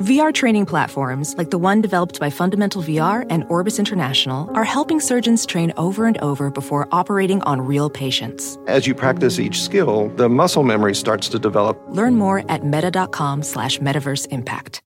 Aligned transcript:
VR 0.00 0.32
training 0.32 0.64
platforms, 0.64 1.36
like 1.36 1.50
the 1.50 1.58
one 1.58 1.82
developed 1.82 2.18
by 2.18 2.30
Fundamental 2.30 2.82
VR 2.82 3.26
and 3.28 3.44
Orbis 3.50 3.78
International, 3.78 4.50
are 4.56 4.64
helping 4.64 4.98
surgeons 4.98 5.44
train 5.44 5.74
over 5.76 6.06
and 6.06 6.16
over 6.22 6.50
before 6.50 6.88
operating 6.90 7.42
on 7.42 7.60
real 7.60 7.90
patients. 7.90 8.58
As 8.66 8.86
you 8.86 8.94
practice 8.94 9.38
each 9.38 9.60
skill, 9.60 10.08
the 10.16 10.26
muscle 10.26 10.62
memory 10.62 10.94
starts 10.94 11.28
to 11.28 11.38
develop. 11.38 11.78
Learn 11.88 12.14
more 12.14 12.50
at 12.50 12.64
meta.com 12.64 13.42
slash 13.42 13.78
metaverse 13.80 14.26
impact. 14.28 14.80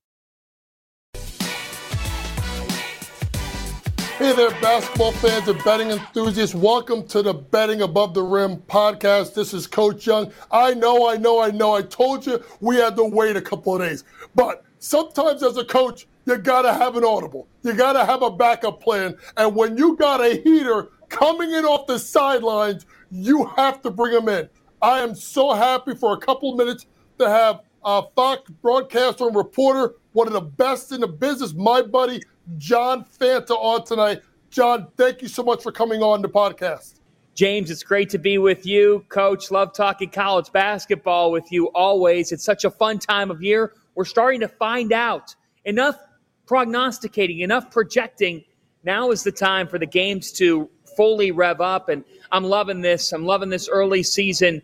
Hey 4.17 4.33
there, 4.35 4.51
basketball 4.59 5.13
fans 5.13 5.47
and 5.47 5.63
betting 5.63 5.91
enthusiasts. 5.91 6.53
Welcome 6.53 7.07
to 7.07 7.21
the 7.21 7.33
Betting 7.33 7.83
Above 7.83 8.13
the 8.13 8.23
Rim 8.23 8.57
podcast. 8.57 9.33
This 9.33 9.53
is 9.53 9.65
Coach 9.65 10.05
Young. 10.07 10.33
I 10.51 10.73
know, 10.73 11.07
I 11.07 11.15
know, 11.15 11.39
I 11.39 11.51
know. 11.51 11.73
I 11.73 11.83
told 11.83 12.25
you 12.25 12.43
we 12.59 12.75
had 12.75 12.97
to 12.97 13.05
wait 13.05 13.37
a 13.37 13.41
couple 13.41 13.75
of 13.75 13.81
days. 13.81 14.03
But 14.33 14.64
sometimes 14.85 15.43
as 15.43 15.57
a 15.57 15.65
coach, 15.65 16.07
you 16.25 16.37
got 16.37 16.61
to 16.63 16.73
have 16.73 16.95
an 16.95 17.03
audible. 17.03 17.47
You 17.63 17.73
got 17.73 17.93
to 17.93 18.05
have 18.05 18.21
a 18.21 18.31
backup 18.31 18.81
plan. 18.81 19.15
And 19.37 19.55
when 19.55 19.77
you 19.77 19.95
got 19.97 20.21
a 20.21 20.41
heater 20.41 20.89
coming 21.09 21.51
in 21.51 21.65
off 21.65 21.87
the 21.87 21.99
sidelines, 21.99 22.85
you 23.11 23.45
have 23.45 23.81
to 23.81 23.91
bring 23.91 24.13
him 24.13 24.29
in. 24.29 24.49
I 24.81 25.01
am 25.01 25.15
so 25.15 25.53
happy 25.53 25.95
for 25.95 26.13
a 26.13 26.17
couple 26.17 26.55
minutes 26.55 26.85
to 27.19 27.29
have 27.29 27.61
a 27.83 28.03
Fox 28.15 28.49
broadcaster 28.61 29.27
and 29.27 29.35
reporter, 29.35 29.95
one 30.13 30.27
of 30.27 30.33
the 30.33 30.41
best 30.41 30.91
in 30.91 31.01
the 31.01 31.07
business, 31.07 31.53
my 31.53 31.81
buddy 31.81 32.21
John 32.57 33.05
Fanta 33.05 33.51
on 33.51 33.83
tonight. 33.85 34.21
John, 34.49 34.87
thank 34.97 35.21
you 35.21 35.27
so 35.27 35.43
much 35.43 35.63
for 35.63 35.71
coming 35.71 36.01
on 36.01 36.21
the 36.21 36.29
podcast. 36.29 36.99
James, 37.33 37.69
it's 37.69 37.83
great 37.83 38.09
to 38.11 38.17
be 38.17 38.37
with 38.37 38.65
you. 38.65 39.03
Coach, 39.09 39.51
love 39.51 39.73
talking 39.73 40.09
college 40.09 40.51
basketball 40.51 41.31
with 41.31 41.51
you 41.51 41.67
always. 41.75 42.31
It's 42.31 42.45
such 42.45 42.63
a 42.63 42.71
fun 42.71 42.97
time 42.97 43.29
of 43.29 43.41
year. 43.43 43.73
We're 43.95 44.05
starting 44.05 44.41
to 44.41 44.47
find 44.47 44.91
out 44.91 45.35
enough 45.63 45.97
prognosticating, 46.45 47.39
enough 47.39 47.71
projecting. 47.71 48.43
Now 48.83 49.11
is 49.11 49.23
the 49.23 49.31
time 49.31 49.67
for 49.67 49.79
the 49.79 49.85
games 49.85 50.31
to 50.33 50.69
fully 50.95 51.31
rev 51.31 51.61
up. 51.61 51.89
And 51.89 52.03
I'm 52.31 52.43
loving 52.43 52.81
this. 52.81 53.11
I'm 53.13 53.25
loving 53.25 53.49
this 53.49 53.67
early 53.67 54.03
season. 54.03 54.61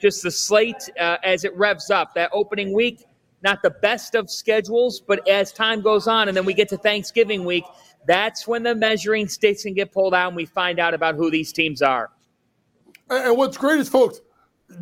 Just 0.00 0.22
the 0.22 0.30
slate 0.30 0.90
uh, 0.98 1.18
as 1.22 1.44
it 1.44 1.56
revs 1.56 1.90
up. 1.90 2.14
That 2.14 2.30
opening 2.32 2.72
week, 2.72 3.06
not 3.42 3.62
the 3.62 3.70
best 3.70 4.14
of 4.14 4.30
schedules, 4.30 5.00
but 5.00 5.26
as 5.28 5.52
time 5.52 5.80
goes 5.80 6.06
on 6.06 6.28
and 6.28 6.36
then 6.36 6.44
we 6.44 6.54
get 6.54 6.68
to 6.70 6.76
Thanksgiving 6.76 7.44
week, 7.44 7.64
that's 8.06 8.46
when 8.46 8.62
the 8.62 8.74
measuring 8.74 9.28
sticks 9.28 9.62
can 9.62 9.74
get 9.74 9.92
pulled 9.92 10.14
out 10.14 10.28
and 10.28 10.36
we 10.36 10.44
find 10.44 10.78
out 10.78 10.92
about 10.92 11.14
who 11.14 11.30
these 11.30 11.52
teams 11.52 11.82
are. 11.82 12.10
And 13.08 13.36
what's 13.36 13.56
great 13.56 13.78
is, 13.78 13.88
folks, 13.88 14.20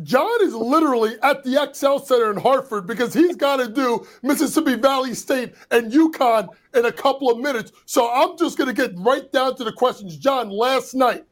John 0.03 0.41
is 0.41 0.53
literally 0.53 1.15
at 1.21 1.43
the 1.43 1.69
XL 1.73 1.97
Center 1.97 2.31
in 2.31 2.37
Hartford 2.37 2.87
because 2.87 3.13
he's 3.13 3.35
got 3.35 3.57
to 3.57 3.67
do 3.67 4.05
Mississippi 4.23 4.75
Valley 4.75 5.13
State 5.13 5.53
and 5.71 5.91
UConn 5.91 6.49
in 6.73 6.85
a 6.85 6.91
couple 6.91 7.29
of 7.29 7.37
minutes. 7.39 7.71
So 7.85 8.11
I'm 8.11 8.37
just 8.37 8.57
going 8.57 8.73
to 8.73 8.73
get 8.73 8.93
right 8.97 9.31
down 9.31 9.55
to 9.57 9.63
the 9.63 9.71
questions. 9.71 10.17
John, 10.17 10.49
last 10.49 10.93
night, 10.93 11.25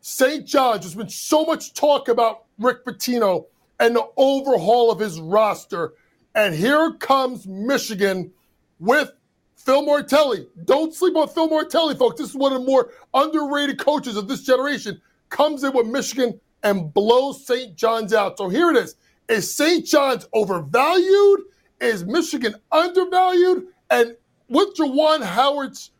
St. 0.00 0.46
John's, 0.46 0.82
there's 0.82 0.94
been 0.94 1.08
so 1.08 1.44
much 1.44 1.74
talk 1.74 2.08
about 2.08 2.44
Rick 2.58 2.84
Pitino 2.84 3.46
and 3.80 3.96
the 3.96 4.06
overhaul 4.16 4.90
of 4.90 4.98
his 4.98 5.20
roster. 5.20 5.94
And 6.34 6.54
here 6.54 6.92
comes 6.94 7.46
Michigan 7.46 8.32
with 8.78 9.12
Phil 9.56 9.82
Martelli. 9.84 10.46
Don't 10.64 10.94
sleep 10.94 11.16
on 11.16 11.28
Phil 11.28 11.48
Martelli, 11.48 11.94
folks. 11.94 12.20
This 12.20 12.30
is 12.30 12.36
one 12.36 12.52
of 12.52 12.60
the 12.60 12.66
more 12.66 12.90
underrated 13.14 13.78
coaches 13.78 14.16
of 14.16 14.28
this 14.28 14.42
generation. 14.42 15.00
Comes 15.28 15.64
in 15.64 15.72
with 15.72 15.86
Michigan 15.86 16.38
and 16.62 16.92
blows 16.92 17.46
St. 17.46 17.76
John's 17.76 18.12
out. 18.12 18.38
So 18.38 18.48
here 18.48 18.70
it 18.70 18.76
is. 18.76 18.96
Is 19.28 19.54
St. 19.54 19.84
John's 19.84 20.28
overvalued? 20.32 21.40
Is 21.80 22.04
Michigan 22.04 22.54
undervalued? 22.72 23.66
And 23.90 24.16
with 24.48 24.76
Juwan 24.76 25.22
Howard's 25.22 25.90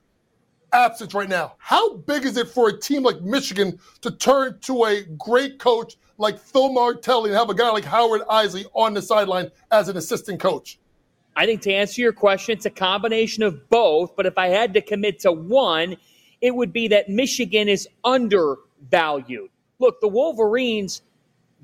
absence 0.72 1.14
right 1.14 1.28
now, 1.28 1.54
how 1.58 1.96
big 1.96 2.24
is 2.24 2.36
it 2.36 2.48
for 2.48 2.68
a 2.68 2.78
team 2.78 3.02
like 3.02 3.20
Michigan 3.22 3.78
to 4.02 4.10
turn 4.10 4.58
to 4.60 4.84
a 4.84 5.02
great 5.18 5.58
coach 5.58 5.96
like 6.18 6.38
Phil 6.38 6.72
Martelli 6.72 7.30
and 7.30 7.38
have 7.38 7.50
a 7.50 7.54
guy 7.54 7.70
like 7.70 7.84
Howard 7.84 8.22
Eisley 8.22 8.64
on 8.74 8.94
the 8.94 9.02
sideline 9.02 9.50
as 9.70 9.88
an 9.88 9.96
assistant 9.96 10.40
coach? 10.40 10.78
I 11.36 11.44
think 11.44 11.60
to 11.62 11.72
answer 11.72 12.00
your 12.00 12.14
question, 12.14 12.54
it's 12.54 12.64
a 12.64 12.70
combination 12.70 13.42
of 13.42 13.68
both. 13.68 14.16
But 14.16 14.24
if 14.26 14.38
I 14.38 14.48
had 14.48 14.72
to 14.74 14.80
commit 14.80 15.20
to 15.20 15.32
one, 15.32 15.96
it 16.40 16.54
would 16.54 16.72
be 16.72 16.88
that 16.88 17.10
Michigan 17.10 17.68
is 17.68 17.86
undervalued. 18.04 19.50
Look, 19.78 20.00
the 20.00 20.08
Wolverines, 20.08 21.02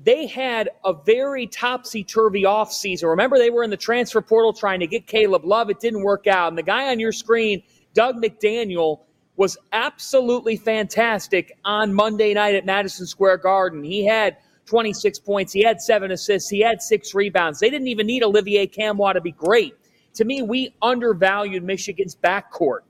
they 0.03 0.27
had 0.27 0.69
a 0.83 0.93
very 0.93 1.47
topsy 1.47 2.03
turvy 2.03 2.43
offseason. 2.43 3.09
Remember, 3.09 3.37
they 3.37 3.49
were 3.49 3.63
in 3.63 3.69
the 3.69 3.77
transfer 3.77 4.21
portal 4.21 4.53
trying 4.53 4.79
to 4.81 4.87
get 4.87 5.07
Caleb 5.07 5.45
Love. 5.45 5.69
It 5.69 5.79
didn't 5.79 6.03
work 6.03 6.27
out. 6.27 6.49
And 6.49 6.57
the 6.57 6.63
guy 6.63 6.89
on 6.89 6.99
your 6.99 7.11
screen, 7.11 7.63
Dug 7.93 8.15
McDaniel, 8.15 9.01
was 9.35 9.57
absolutely 9.71 10.57
fantastic 10.57 11.57
on 11.65 11.93
Monday 11.93 12.33
night 12.33 12.55
at 12.55 12.65
Madison 12.65 13.07
Square 13.07 13.37
Garden. 13.37 13.83
He 13.83 14.05
had 14.05 14.37
26 14.65 15.19
points. 15.19 15.51
He 15.51 15.63
had 15.63 15.81
seven 15.81 16.11
assists. 16.11 16.49
He 16.49 16.59
had 16.59 16.81
six 16.81 17.13
rebounds. 17.15 17.59
They 17.59 17.69
didn't 17.69 17.87
even 17.87 18.05
need 18.05 18.23
Olivier 18.23 18.67
Nkamhoua 18.67 19.13
to 19.13 19.21
be 19.21 19.31
great. 19.31 19.73
To 20.15 20.25
me, 20.25 20.43
we 20.43 20.75
undervalued 20.81 21.63
Michigan's 21.63 22.15
backcourt. 22.15 22.81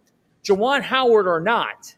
Juwan 0.43 0.81
Howard 0.81 1.25
or 1.25 1.39
not, 1.39 1.95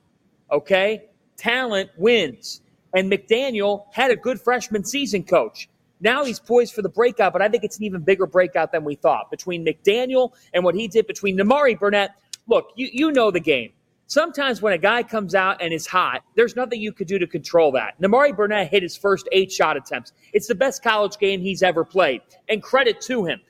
okay? 0.52 1.06
Talent 1.36 1.90
wins. 1.98 2.62
And 2.96 3.12
McDaniel 3.12 3.86
had 3.92 4.10
a 4.10 4.16
good 4.16 4.42
freshman 4.42 4.84
season 4.84 5.24
coach. 5.24 5.70
Now 6.02 6.24
he's 6.24 6.40
poised 6.40 6.74
for 6.74 6.82
the 6.82 6.90
breakout, 6.90 7.34
but 7.34 7.42
I 7.42 7.50
think 7.50 7.64
it's 7.64 7.78
an 7.78 7.84
even 7.84 8.02
bigger 8.02 8.26
breakout 8.26 8.72
than 8.72 8.84
we 8.84 8.96
thought. 8.96 9.30
Between 9.30 9.66
McDaniel 9.66 10.34
and 10.54 10.64
what 10.64 10.76
he 10.76 10.88
did 10.88 11.08
between 11.08 11.38
Nimari 11.38 11.78
Burnett, 11.80 12.12
look, 12.48 12.70
you, 12.76 12.90
you 12.92 13.12
know 13.12 13.32
the 13.32 13.40
game. 13.40 13.72
Sometimes 14.08 14.62
when 14.62 14.74
a 14.74 14.78
guy 14.78 15.02
comes 15.02 15.34
out 15.34 15.62
and 15.62 15.74
is 15.74 15.88
hot, 15.88 16.22
there's 16.36 16.56
nothing 16.56 16.80
you 16.80 16.92
could 16.92 17.08
do 17.08 17.18
to 17.18 17.26
control 17.26 17.72
that. 17.72 18.00
Nimari 18.00 18.36
Burnett 18.36 18.70
hit 18.70 18.84
his 18.84 18.96
first 18.96 19.28
eight 19.32 19.52
shot 19.52 19.78
attempts. 19.78 20.14
It's 20.32 20.48
the 20.48 20.56
best 20.56 20.84
college 20.84 21.18
game 21.18 21.42
he's 21.42 21.64
ever 21.64 21.84
played, 21.84 22.22
and 22.48 22.62
credit 22.62 23.02
to 23.02 23.26
him. 23.26 23.42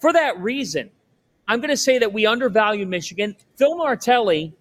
For 0.00 0.12
that 0.12 0.38
reason, 0.38 0.90
I'm 1.48 1.60
going 1.60 1.70
to 1.70 1.76
say 1.76 1.98
that 1.98 2.12
we 2.12 2.24
undervalue 2.24 2.86
Michigan. 2.86 3.34
Phil 3.56 3.76
Martelli, 3.76 4.54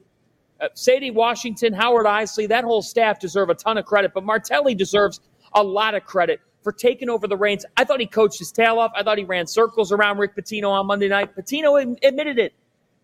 uh, 0.61 0.67
Saddi 0.75 1.13
Washington, 1.13 1.73
Howard 1.73 2.05
Eisley, 2.05 2.47
that 2.47 2.63
whole 2.63 2.81
staff 2.81 3.19
deserve 3.19 3.49
a 3.49 3.55
ton 3.55 3.77
of 3.77 3.85
credit, 3.85 4.13
but 4.13 4.23
Martelli 4.23 4.75
deserves 4.75 5.19
a 5.53 5.63
lot 5.63 5.95
of 5.95 6.05
credit 6.05 6.39
for 6.63 6.71
taking 6.71 7.09
over 7.09 7.27
the 7.27 7.37
reins. 7.37 7.65
I 7.77 7.83
thought 7.83 7.99
he 7.99 8.07
coached 8.07 8.39
his 8.39 8.51
tail 8.51 8.79
off. 8.79 8.91
I 8.95 9.03
thought 9.03 9.17
he 9.17 9.23
ran 9.23 9.45
circles 9.45 9.91
around 9.91 10.17
Rick 10.17 10.35
Pitino 10.35 10.69
on 10.69 10.87
Monday 10.87 11.07
night. 11.07 11.35
Pitino 11.35 11.95
admitted 12.03 12.39
it. 12.39 12.53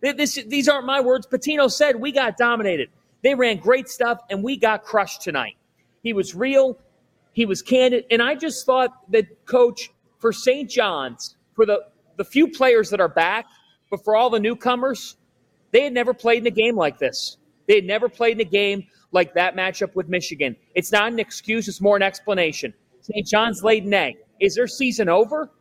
This, 0.02 0.44
these 0.48 0.68
aren't 0.68 0.88
my 0.88 1.00
words. 1.00 1.28
Pitino 1.28 1.72
said 1.72 1.96
we 1.96 2.12
got 2.12 2.38
dominated. 2.38 2.90
They 3.22 3.36
ran 3.36 3.58
great 3.58 3.88
stuff, 3.88 4.20
and 4.32 4.44
we 4.44 4.58
got 4.58 4.84
crushed 4.84 5.22
tonight. 5.22 5.58
He 6.02 6.14
was 6.14 6.34
real. 6.34 6.80
He 7.34 7.46
was 7.46 7.62
candid. 7.62 8.06
And 8.10 8.22
I 8.22 8.34
just 8.34 8.66
thought 8.66 8.92
that, 9.12 9.46
coach, 9.46 9.92
for 10.18 10.34
St. 10.34 10.68
John's, 10.68 11.36
for 11.54 11.68
the, 11.68 11.84
the 12.18 12.26
few 12.26 12.48
players 12.48 12.90
that 12.90 13.00
are 13.00 13.08
back, 13.08 13.46
but 13.92 14.04
for 14.04 14.16
all 14.16 14.32
the 14.32 14.40
newcomers, 14.40 15.18
they 15.72 15.84
had 15.84 15.94
never 15.94 16.14
played 16.16 16.40
in 16.40 16.48
a 16.48 16.52
game 16.52 16.76
like 16.76 16.98
this. 16.98 17.38
They 17.68 17.76
had 17.76 17.86
never 17.86 18.10
played 18.10 18.40
in 18.40 18.48
a 18.48 18.50
game 18.50 18.88
like 19.12 19.34
that 19.34 19.56
matchup 19.56 19.96
with 19.96 20.10
Michigan. 20.10 20.56
It's 20.76 20.92
not 20.92 21.12
an 21.12 21.20
excuse, 21.20 21.68
it's 21.68 21.82
more 21.82 21.96
an 21.96 22.02
explanation. 22.02 22.74
St. 23.02 23.26
John's 23.26 23.64
laid 23.64 23.86
an 23.86 23.94
egg. 23.94 24.16
Is 24.40 24.56
their 24.56 24.68
season 24.68 25.10
over? 25.10 25.52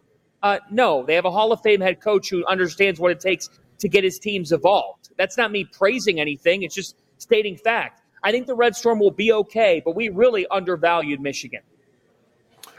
Uh, 0.43 0.59
no. 0.71 1.05
They 1.05 1.15
have 1.15 1.25
a 1.25 1.31
Hall 1.31 1.53
of 1.53 1.61
Fame 1.63 1.81
head 1.81 2.01
coach 2.01 2.31
who 2.31 2.45
understands 2.47 3.01
what 3.01 3.13
it 3.13 3.21
takes 3.21 3.51
to 3.79 3.89
get 3.89 4.05
his 4.05 4.19
teams 4.19 4.53
evolved. 4.53 5.11
That's 5.17 5.37
not 5.37 5.51
me 5.51 5.65
praising 5.65 6.21
anything, 6.21 6.63
it's 6.63 6.75
just 6.75 6.97
stating 7.19 7.57
fact. 7.57 8.03
I 8.23 8.31
think 8.33 8.47
the 8.47 8.55
Red 8.55 8.77
Storm 8.77 8.99
will 8.99 9.11
be 9.11 9.33
okay, 9.33 9.81
but 9.85 9.97
we 9.97 10.11
really 10.11 10.47
undervalued 10.49 11.21
Michigan. 11.21 11.63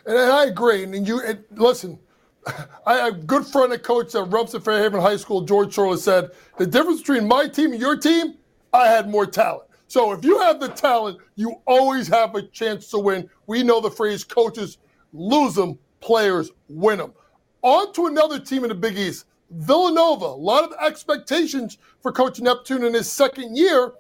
And 0.06 0.18
I 0.18 0.46
agree. 0.46 0.84
And 0.84 1.08
you 1.08 1.22
and 1.22 1.44
listen, 1.52 2.00
I 2.86 3.08
a 3.08 3.12
good 3.12 3.46
friend 3.46 3.74
and 3.74 3.82
coach 3.82 4.14
at 4.16 4.32
Rumson 4.32 4.62
Fairhaven 4.62 5.02
High 5.02 5.18
School, 5.18 5.42
George 5.42 5.74
Shirley, 5.74 5.98
said 5.98 6.32
the 6.58 6.68
difference 6.68 7.02
between 7.02 7.28
my 7.28 7.48
team 7.48 7.72
and 7.72 7.82
your 7.82 7.98
team, 7.98 8.36
I 8.74 8.88
had 8.88 9.10
more 9.10 9.26
talent. 9.26 9.70
So 9.88 10.14
if 10.14 10.24
you 10.24 10.40
have 10.40 10.60
the 10.60 10.70
talent, 10.70 11.20
you 11.36 11.62
always 11.68 12.08
have 12.08 12.36
a 12.36 12.44
chance 12.44 12.90
to 12.92 13.00
win. 13.00 13.30
We 13.48 13.64
know 13.64 13.82
the 13.82 13.92
phrase 13.92 14.24
coaches 14.24 14.78
lose 15.12 15.56
them, 15.56 15.78
players 16.00 16.52
win 16.70 17.00
them. 17.00 17.14
On 17.62 17.92
to 17.94 18.08
another 18.08 18.40
team 18.40 18.64
in 18.64 18.70
the 18.70 18.76
Big 18.76 18.98
East. 18.98 19.26
Villanova, 19.52 20.26
a 20.26 20.28
lot 20.28 20.64
of 20.64 20.74
expectations 20.82 21.78
for 22.02 22.14
Coach 22.14 22.40
Neptune 22.40 22.86
in 22.86 22.94
his 22.94 23.12
second 23.12 23.58
year, 23.58 23.92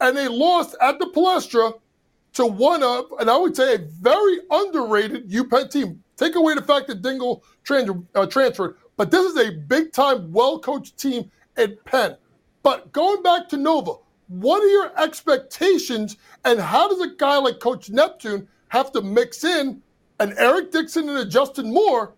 and 0.00 0.16
they 0.16 0.26
lost 0.26 0.74
at 0.80 0.98
the 0.98 1.06
Palestra 1.06 1.72
to 2.32 2.46
one 2.46 2.82
of, 2.82 3.06
and 3.20 3.30
I 3.30 3.36
would 3.36 3.54
say 3.54 3.76
a 3.76 3.78
very 3.78 4.40
underrated 4.50 5.30
UPenn 5.30 5.70
team. 5.70 6.02
Take 6.16 6.34
away 6.34 6.54
the 6.54 6.62
fact 6.62 6.88
that 6.88 7.00
Dingle 7.00 7.44
trans- 7.62 7.90
uh, 8.16 8.26
transferred, 8.26 8.76
but 8.96 9.12
this 9.12 9.24
is 9.24 9.36
a 9.38 9.52
big 9.52 9.92
time, 9.92 10.32
well 10.32 10.58
coached 10.58 10.98
team 10.98 11.30
at 11.56 11.84
Penn. 11.84 12.16
But 12.64 12.92
going 12.92 13.22
back 13.22 13.48
to 13.50 13.56
Nova, 13.56 13.92
what 14.28 14.62
are 14.62 14.68
your 14.68 15.02
expectations, 15.02 16.16
and 16.44 16.60
how 16.60 16.88
does 16.88 17.00
a 17.00 17.14
guy 17.16 17.38
like 17.38 17.60
Coach 17.60 17.90
Neptune 17.90 18.46
have 18.68 18.92
to 18.92 19.02
mix 19.02 19.44
in 19.44 19.82
an 20.20 20.34
Eric 20.38 20.70
Dixon 20.70 21.08
and 21.08 21.18
a 21.18 21.24
Justin 21.24 21.72
Moore, 21.72 22.14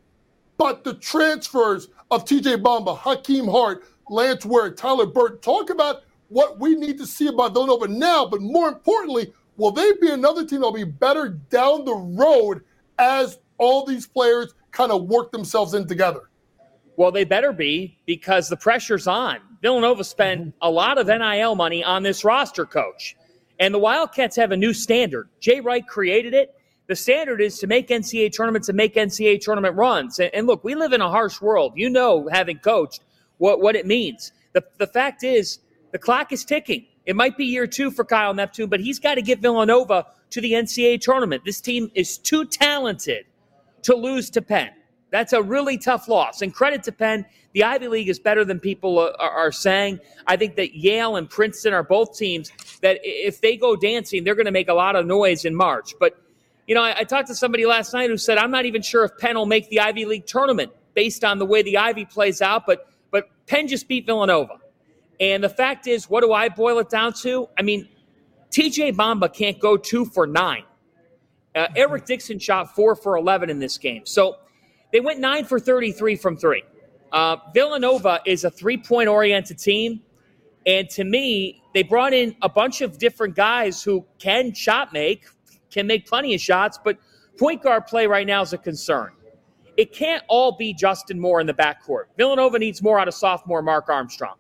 but 0.59 0.85
the 0.85 0.95
transfers 0.95 1.89
of 2.11 2.25
TJ 2.25 2.63
Bamba, 2.63 2.97
Hakim 2.97 3.47
Hart, 3.47 3.85
Lance 4.09 4.45
Ware, 4.45 4.73
Tyler 4.73 5.07
Burton? 5.07 5.39
Talk 5.39 5.71
about 5.71 6.03
what 6.29 6.59
we 6.59 6.75
need 6.75 6.99
to 6.99 7.07
see 7.07 7.29
about 7.29 7.55
Villanova 7.55 7.89
now, 7.89 8.27
but 8.27 8.41
more 8.41 8.69
importantly, 8.69 9.33
will 9.57 9.71
they 9.71 9.93
be 10.01 10.11
another 10.11 10.45
team 10.45 10.61
that'll 10.61 10.73
be 10.73 10.85
better 10.85 11.29
down 11.29 11.85
the 11.85 11.95
road 11.95 12.63
as 12.99 13.39
all 13.59 13.85
these 13.85 14.07
players 14.07 14.55
kind 14.73 14.91
of 14.91 15.05
work 15.05 15.31
themselves 15.33 15.75
in 15.75 15.87
together? 15.87 16.31
Well, 16.97 17.13
they 17.13 17.25
better 17.25 17.53
be 17.53 17.99
because 18.07 18.49
the 18.49 18.57
pressure's 18.57 19.07
on. 19.07 19.39
Villanova 19.63 20.05
spent 20.05 20.41
mm-hmm. 20.41 20.51
a 20.63 20.71
lot 20.71 20.99
of 20.99 21.07
NIL 21.07 21.55
money 21.55 21.85
on 21.85 22.03
this 22.03 22.25
roster 22.25 22.65
coach. 22.65 23.17
And 23.59 23.75
the 23.75 23.79
Wildcats 23.79 24.37
have 24.37 24.53
a 24.53 24.57
new 24.57 24.73
standard. 24.73 25.29
Jay 25.39 25.61
Wright 25.61 25.87
created 25.87 26.33
it. 26.33 26.55
The 26.87 26.97
standard 26.97 27.41
is 27.41 27.59
to 27.59 27.67
make 27.67 27.89
NCAA 27.89 28.35
tournaments 28.35 28.69
and 28.69 28.77
make 28.77 28.95
NCAA 28.95 29.41
tournament 29.41 29.77
runs. 29.77 30.19
And, 30.19 30.31
and 30.35 30.47
look, 30.47 30.65
we 30.65 30.75
live 30.75 30.93
in 30.93 31.01
a 31.01 31.11
harsh 31.11 31.41
world. 31.41 31.75
You 31.77 31.91
know, 31.91 32.29
having 32.33 32.59
coached, 32.59 33.05
what, 33.39 33.61
what 33.61 33.77
it 33.77 33.87
means. 33.87 34.33
The, 34.55 34.65
the 34.79 34.87
fact 34.87 35.23
is, 35.23 35.61
the 35.93 35.99
clock 35.99 36.33
is 36.33 36.45
ticking. 36.45 36.87
It 37.07 37.17
might 37.17 37.37
be 37.37 37.45
year 37.45 37.67
two 37.67 37.91
for 37.91 38.05
Kyle 38.05 38.35
Neptune, 38.35 38.69
but 38.69 38.81
he's 38.81 38.99
got 38.99 39.15
to 39.17 39.23
get 39.23 39.41
Villanova 39.41 40.07
to 40.31 40.41
the 40.41 40.53
NCAA 40.53 41.01
tournament. 41.01 41.45
This 41.45 41.61
team 41.61 41.91
is 41.95 42.19
too 42.19 42.45
talented 42.45 43.27
to 43.83 43.95
lose 43.95 44.31
to 44.31 44.43
Penn. 44.43 44.71
That's 45.11 45.33
a 45.33 45.43
really 45.43 45.77
tough 45.77 46.09
loss. 46.09 46.43
And 46.43 46.55
credit 46.55 46.83
to 46.85 46.93
Penn, 46.93 47.27
the 47.53 47.65
Ivy 47.65 47.89
League 47.89 48.09
is 48.09 48.19
better 48.19 48.45
than 48.45 48.61
people 48.61 48.99
are, 48.99 49.31
are, 49.31 49.53
saying. 49.53 49.99
I 50.27 50.37
think 50.37 50.55
that 50.57 50.77
Yale 50.77 51.17
and 51.17 51.29
Princeton 51.29 51.75
are 51.75 51.83
both 51.83 52.17
teams 52.17 52.53
that 52.81 53.01
if 53.03 53.41
they 53.41 53.57
go 53.57 53.75
dancing, 53.75 54.23
they're 54.23 54.37
going 54.37 54.47
to 54.47 54.53
make 54.53 54.69
a 54.69 54.75
lot 54.75 54.95
of 54.95 55.07
noise 55.07 55.45
in 55.45 55.55
March. 55.55 55.95
But, 55.99 56.17
you 56.69 56.75
know, 56.75 56.83
I, 56.83 57.01
I 57.01 57.05
talked 57.05 57.29
to 57.29 57.35
somebody 57.35 57.67
last 57.67 57.93
night 57.93 58.09
who 58.09 58.17
said, 58.17 58.39
I'm 58.39 58.53
not 58.53 58.67
even 58.67 58.83
sure 58.83 59.05
if 59.05 59.19
Penn 59.19 59.37
will 59.37 59.47
make 59.47 59.69
the 59.69 59.81
Ivy 59.81 60.05
League 60.05 60.27
tournament 60.27 60.73
based 60.95 61.25
on 61.25 61.39
the 61.39 61.47
way 61.47 61.63
the 61.63 61.79
Ivy 61.79 62.05
plays 62.05 62.41
out. 62.41 62.65
But, 62.67 62.87
but 63.11 63.29
Penn 63.47 63.67
just 63.67 63.89
beat 63.89 64.07
Villanova. 64.07 64.59
And 65.19 65.43
the 65.43 65.49
fact 65.49 65.87
is, 65.87 66.09
what 66.09 66.23
do 66.23 66.33
I 66.33 66.49
boil 66.49 66.79
it 66.79 66.89
down 66.89 67.13
to? 67.23 67.49
I 67.59 67.63
mean, 67.63 67.89
TJ 68.51 68.97
Bamba 68.97 69.33
can't 69.33 69.59
go 69.59 69.77
two 69.77 70.05
for 70.05 70.27
nine. 70.27 70.65
Uh, 71.55 71.67
Eric 71.75 72.07
Dixon 72.07 72.39
shot 72.39 72.75
four 72.77 72.95
for 72.95 73.17
11 73.17 73.51
in 73.51 73.59
this 73.59 73.77
game. 73.77 74.07
So 74.07 74.37
they 74.93 75.01
went 75.01 75.21
nine 75.21 75.45
for 75.45 75.61
33 75.61 76.17
from 76.17 76.37
three. 76.37 76.63
Uh, 77.13 77.37
Villanova 77.55 78.21
is 78.27 78.45
a 78.45 78.51
three 78.51 78.77
point 78.77 79.09
oriented 79.09 79.59
team. 79.59 80.01
And 80.67 80.89
to 80.91 81.05
me, 81.05 81.63
they 81.75 81.83
brought 81.83 82.13
in 82.13 82.37
a 82.43 82.49
bunch 82.49 82.81
of 82.81 82.99
different 82.99 83.35
guys 83.35 83.83
who 83.83 84.05
can 84.19 84.53
shot 84.53 84.93
make, 84.93 85.25
can 85.71 85.87
make 85.87 86.07
plenty 86.07 86.35
of 86.35 86.41
shots, 86.41 86.79
but 86.83 86.99
point 87.39 87.63
guard 87.63 87.87
play 87.87 88.07
right 88.07 88.27
now 88.27 88.43
is 88.43 88.53
a 88.53 88.59
concern. 88.59 89.13
It 89.77 89.93
can't 89.93 90.23
all 90.29 90.53
be 90.53 90.75
Justin 90.75 91.19
Moore 91.19 91.41
in 91.41 91.47
the 91.47 91.55
backcourt. 91.55 92.05
Villanova 92.19 92.59
needs 92.59 92.83
more 92.83 92.99
out 92.99 93.09
of 93.09 93.15
sophomore 93.15 93.63
Mark 93.63 93.89
Armstrong. 93.89 94.35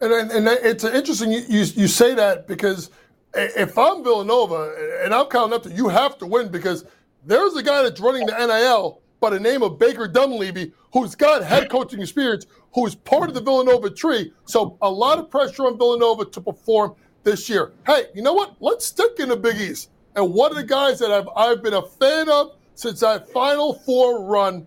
And, 0.00 0.12
and, 0.12 0.46
it's 0.48 0.84
interesting 0.84 1.32
you, 1.32 1.42
you, 1.48 1.64
you 1.74 1.88
say 1.88 2.14
that 2.14 2.46
because 2.46 2.90
if 3.34 3.76
I'm 3.76 4.02
Villanova 4.02 4.74
and 5.02 5.12
I'm 5.12 5.26
counting 5.26 5.54
up 5.54 5.64
to 5.64 5.70
you 5.70 5.88
have 5.88 6.16
to 6.18 6.26
win 6.26 6.48
because 6.48 6.84
there's 7.26 7.56
a 7.56 7.62
guy 7.62 7.82
that's 7.82 8.00
running 8.00 8.26
the 8.26 8.46
NIL 8.46 9.02
by 9.20 9.30
the 9.30 9.40
name 9.40 9.62
of 9.62 9.78
Baker 9.78 10.06
Dunleavy, 10.06 10.72
who's 10.92 11.14
got 11.14 11.42
head 11.42 11.70
coaching 11.70 12.00
experience, 12.00 12.46
who 12.74 12.86
is 12.86 12.94
part 12.94 13.28
of 13.28 13.34
the 13.34 13.40
Villanova 13.40 13.90
tree. 13.90 14.32
So 14.44 14.76
a 14.82 14.90
lot 14.90 15.18
of 15.18 15.30
pressure 15.30 15.66
on 15.66 15.76
Villanova 15.76 16.24
to 16.26 16.40
perform 16.40 16.94
this 17.24 17.48
year. 17.48 17.72
Hey, 17.86 18.06
you 18.14 18.22
know 18.22 18.32
what? 18.32 18.56
Let's 18.60 18.86
stick 18.86 19.12
in 19.18 19.28
the 19.28 19.36
Big 19.36 19.56
East. 19.56 19.90
And 20.14 20.32
one 20.32 20.50
of 20.50 20.56
the 20.56 20.64
guys 20.64 20.98
that 21.00 21.10
I've, 21.10 21.28
I've 21.36 21.62
been 21.62 21.74
a 21.74 21.82
fan 21.82 22.28
of 22.28 22.56
since 22.74 23.00
that 23.00 23.28
Final 23.30 23.74
Four 23.74 24.24
run, 24.24 24.66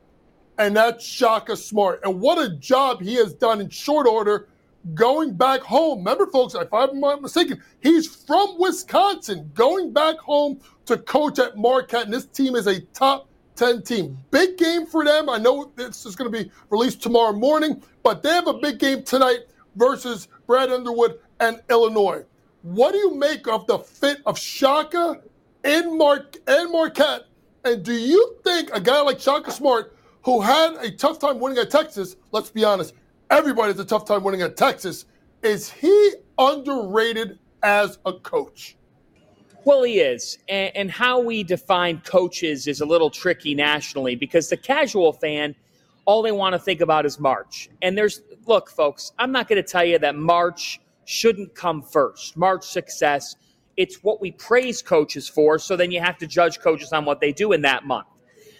and 0.57 0.75
that's 0.75 1.05
Shaka 1.05 1.55
Smart. 1.55 2.01
And 2.03 2.19
what 2.19 2.37
a 2.37 2.55
job 2.57 3.01
he 3.01 3.15
has 3.15 3.33
done 3.33 3.61
in 3.61 3.69
short 3.69 4.05
order 4.05 4.47
going 4.93 5.33
back 5.33 5.61
home. 5.61 5.99
Remember, 5.99 6.27
folks, 6.27 6.55
if 6.55 6.73
I'm 6.73 6.99
not 6.99 7.21
mistaken, 7.21 7.61
he's 7.81 8.07
from 8.07 8.59
Wisconsin, 8.59 9.49
going 9.53 9.93
back 9.93 10.17
home 10.17 10.59
to 10.85 10.97
coach 10.97 11.39
at 11.39 11.57
Marquette. 11.57 12.05
And 12.05 12.13
this 12.13 12.25
team 12.25 12.55
is 12.55 12.67
a 12.67 12.81
top 12.93 13.27
10 13.55 13.83
team. 13.83 14.17
Big 14.31 14.57
game 14.57 14.85
for 14.85 15.03
them. 15.05 15.29
I 15.29 15.37
know 15.37 15.71
this 15.75 16.05
is 16.05 16.15
going 16.15 16.31
to 16.31 16.43
be 16.43 16.51
released 16.69 17.01
tomorrow 17.01 17.33
morning, 17.33 17.83
but 18.03 18.23
they 18.23 18.29
have 18.29 18.47
a 18.47 18.53
big 18.53 18.79
game 18.79 19.03
tonight 19.03 19.39
versus 19.75 20.27
Brad 20.47 20.69
Underwood 20.69 21.19
and 21.39 21.61
Illinois. 21.69 22.23
What 22.61 22.91
do 22.91 22.97
you 22.97 23.15
make 23.15 23.47
of 23.47 23.65
the 23.67 23.79
fit 23.79 24.19
of 24.25 24.37
Shaka 24.37 25.21
and, 25.63 25.97
Mar- 25.97 26.27
and 26.47 26.71
Marquette? 26.71 27.23
And 27.63 27.83
do 27.83 27.93
you 27.93 28.37
think 28.43 28.69
a 28.73 28.79
guy 28.79 29.01
like 29.01 29.19
Shaka 29.19 29.51
Smart, 29.51 29.95
who 30.23 30.41
had 30.41 30.73
a 30.75 30.91
tough 30.91 31.19
time 31.19 31.39
winning 31.39 31.57
at 31.57 31.69
Texas, 31.69 32.15
let's 32.31 32.49
be 32.49 32.63
honest, 32.63 32.93
everybody 33.29 33.71
has 33.71 33.79
a 33.79 33.85
tough 33.85 34.05
time 34.05 34.23
winning 34.23 34.41
at 34.41 34.57
Texas, 34.57 35.05
is 35.41 35.71
he 35.71 36.13
underrated 36.37 37.39
as 37.63 37.99
a 38.05 38.13
coach? 38.13 38.77
Well, 39.63 39.83
he 39.83 39.99
is. 39.99 40.39
And, 40.49 40.75
and, 40.75 40.91
how 40.91 41.19
we 41.19 41.43
define 41.43 42.01
coaches 42.01 42.67
is 42.67 42.81
a 42.81 42.85
little 42.85 43.11
tricky 43.11 43.53
nationally 43.53 44.15
because 44.15 44.49
the 44.49 44.57
casual 44.57 45.13
fan, 45.13 45.55
all 46.05 46.23
they 46.23 46.31
want 46.31 46.53
to 46.53 46.59
think 46.59 46.81
about 46.81 47.05
is 47.05 47.19
March. 47.19 47.69
And 47.81 47.95
there's, 47.95 48.21
look, 48.47 48.71
folks, 48.71 49.11
I'm 49.19 49.31
not 49.31 49.47
going 49.47 49.61
to 49.61 49.67
tell 49.67 49.85
you 49.85 49.99
that 49.99 50.15
March 50.15 50.81
shouldn't 51.05 51.53
come 51.53 51.83
first. 51.83 52.35
March 52.35 52.65
success, 52.65 53.35
it's 53.77 54.03
what 54.03 54.19
we 54.19 54.31
praise 54.31 54.81
coaches 54.81 55.27
for. 55.27 55.59
So 55.59 55.75
then 55.75 55.91
you 55.91 55.99
have 55.99 56.17
to 56.19 56.27
judge 56.27 56.59
coaches 56.59 56.91
on 56.91 57.05
what 57.05 57.19
they 57.19 57.31
do 57.31 57.51
in 57.51 57.61
that 57.61 57.85
month. 57.85 58.07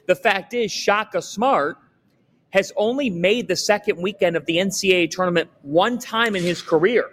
The 0.08 0.16
fact 0.16 0.54
is, 0.54 0.72
Shaka 0.72 1.22
Smart 1.22 1.78
has 2.52 2.72
only 2.76 3.10
made 3.10 3.48
the 3.48 3.56
second 3.56 4.02
weekend 4.02 4.36
of 4.36 4.46
the 4.46 4.58
NCAA 4.58 5.10
tournament 5.10 5.50
one 5.62 5.98
time 5.98 6.36
in 6.36 6.44
his 6.44 6.62
career. 6.62 7.10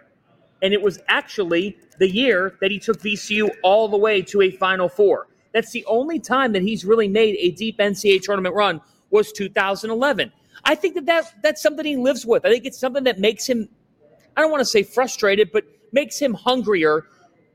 And 0.62 0.74
it 0.74 0.82
was 0.82 1.00
actually 1.08 1.76
the 1.98 2.10
year 2.10 2.56
that 2.60 2.70
he 2.70 2.78
took 2.78 3.00
VCU 3.00 3.48
all 3.62 3.88
the 3.88 3.96
way 3.96 4.22
to 4.22 4.42
a 4.42 4.50
Final 4.50 4.88
Four. 4.88 5.28
That's 5.52 5.70
the 5.70 5.84
only 5.86 6.20
time 6.20 6.52
that 6.52 6.62
he's 6.62 6.84
really 6.84 7.08
made 7.08 7.36
a 7.38 7.50
deep 7.52 7.78
NCAA 7.78 8.22
tournament 8.22 8.54
run 8.54 8.80
was 9.10 9.32
2011. 9.32 10.32
I 10.64 10.74
think 10.74 10.94
that, 10.94 11.06
that 11.06 11.34
that's 11.42 11.62
something 11.62 11.84
he 11.84 11.96
lives 11.96 12.26
with. 12.26 12.44
I 12.44 12.50
think 12.50 12.64
it's 12.64 12.78
something 12.78 13.04
that 13.04 13.18
makes 13.18 13.46
him, 13.46 13.68
I 14.36 14.40
don't 14.40 14.50
want 14.50 14.60
to 14.60 14.66
say 14.66 14.82
frustrated, 14.82 15.50
but 15.52 15.64
makes 15.92 16.18
him 16.18 16.34
hungrier 16.34 17.06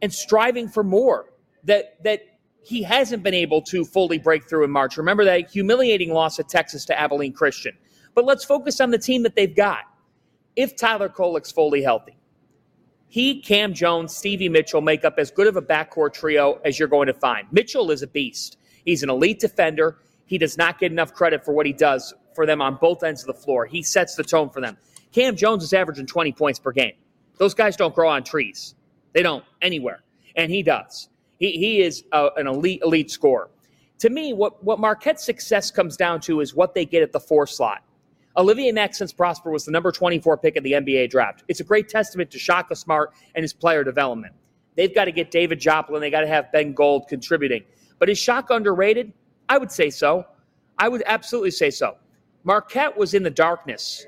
and 0.02 0.14
striving 0.14 0.68
for 0.68 0.84
more. 0.84 1.28
That 1.66 2.04
that 2.04 2.22
he 2.64 2.82
hasn't 2.84 3.24
been 3.24 3.34
able 3.34 3.62
to 3.62 3.84
fully 3.86 4.18
break 4.18 4.48
through 4.50 4.64
in 4.64 4.72
March. 4.72 4.98
Remember 4.98 5.26
that 5.26 5.50
humiliating 5.50 6.14
loss 6.14 6.40
at 6.40 6.48
Texas 6.48 6.86
to 6.86 7.00
Abilene 7.00 7.34
Christian. 7.34 7.78
But 8.16 8.26
let's 8.26 8.46
focus 8.46 8.80
on 8.80 8.92
the 8.92 8.98
team 8.98 9.24
that 9.24 9.36
they've 9.36 9.56
got. 9.56 9.80
If 10.56 10.76
Tyler 10.76 11.10
Kolek's 11.10 11.52
fully 11.52 11.82
healthy, 11.82 12.16
he, 13.14 13.42
Cam 13.42 13.76
Jones, 13.76 14.16
Stevie 14.16 14.50
Mitchell 14.50 14.82
make 14.82 15.06
up 15.06 15.20
as 15.20 15.30
good 15.30 15.46
of 15.46 15.56
a 15.56 15.62
backcourt 15.62 16.14
trio 16.14 16.60
as 16.66 16.80
you're 16.80 16.88
going 16.88 17.06
to 17.06 17.14
find. 17.14 17.46
Mitchell 17.52 17.92
is 17.92 18.02
a 18.02 18.08
beast. 18.08 18.58
He's 18.86 19.04
an 19.04 19.12
elite 19.12 19.40
defender. 19.40 20.00
He 20.26 20.40
does 20.40 20.58
not 20.58 20.80
get 20.80 20.92
enough 20.92 21.14
credit 21.14 21.46
for 21.46 21.54
what 21.54 21.68
he 21.68 21.74
does 21.74 22.12
for 22.34 22.48
them 22.48 22.60
on 22.60 22.74
both 22.82 23.04
ends 23.04 23.22
of 23.22 23.28
the 23.28 23.36
floor. 23.36 23.68
He 23.68 23.84
sets 23.84 24.16
the 24.16 24.24
tone 24.24 24.50
for 24.50 24.62
them. 24.62 24.80
Cam 25.12 25.36
Jones 25.36 25.64
is 25.64 25.74
averaging 25.74 26.08
20 26.08 26.32
points 26.32 26.58
per 26.58 26.72
game. 26.72 26.94
Those 27.38 27.54
guys 27.54 27.76
don't 27.76 27.94
grow 27.94 28.10
on 28.10 28.24
trees. 28.24 28.74
They 29.12 29.22
don't 29.22 29.46
anywhere. 29.62 30.02
And 30.36 30.52
he 30.52 30.64
does. 30.64 31.08
He, 31.38 31.52
he 31.52 31.82
is 31.84 32.06
a, 32.14 32.30
an 32.38 32.48
elite, 32.48 32.82
elite 32.84 33.12
scorer. 33.12 33.52
To 34.00 34.10
me, 34.10 34.34
what, 34.34 34.64
what 34.64 34.80
Marquette's 34.80 35.24
success 35.24 35.70
comes 35.70 35.96
down 35.96 36.20
to 36.22 36.42
is 36.42 36.56
what 36.56 36.74
they 36.74 36.84
get 36.84 37.04
at 37.04 37.12
the 37.12 37.20
four 37.20 37.46
slot. 37.46 37.84
Olivier 38.36 38.72
Maxence 38.72 39.14
Prosper 39.14 39.52
was 39.52 39.66
the 39.66 39.72
number 39.72 39.92
24 39.92 40.38
pick 40.38 40.56
in 40.56 40.64
the 40.64 40.72
NBA 40.74 41.10
draft. 41.10 41.44
It's 41.48 41.60
a 41.60 41.64
great 41.64 41.88
testament 41.88 42.32
to 42.32 42.40
Shaka 42.40 42.76
Smart 42.76 43.14
and 43.36 43.44
his 43.44 43.54
player 43.54 43.84
development. 43.84 44.34
They've 44.76 44.94
got 44.94 45.06
to 45.06 45.12
get 45.12 45.30
David 45.30 45.60
Joplin. 45.60 46.02
They 46.02 46.10
got 46.10 46.22
to 46.22 46.28
have 46.28 46.52
Ben 46.52 46.74
Gold 46.74 47.08
contributing. 47.08 47.64
But 48.00 48.10
is 48.10 48.18
Shaka 48.18 48.56
underrated? 48.56 49.14
I 49.50 49.60
would 49.60 49.72
say 49.72 49.92
so. 49.92 50.26
I 50.80 50.90
would 50.90 51.04
absolutely 51.06 51.52
say 51.52 51.70
so. 51.70 51.96
Marquette 52.44 52.98
was 52.98 53.14
in 53.14 53.22
the 53.22 53.30
darkness 53.30 54.06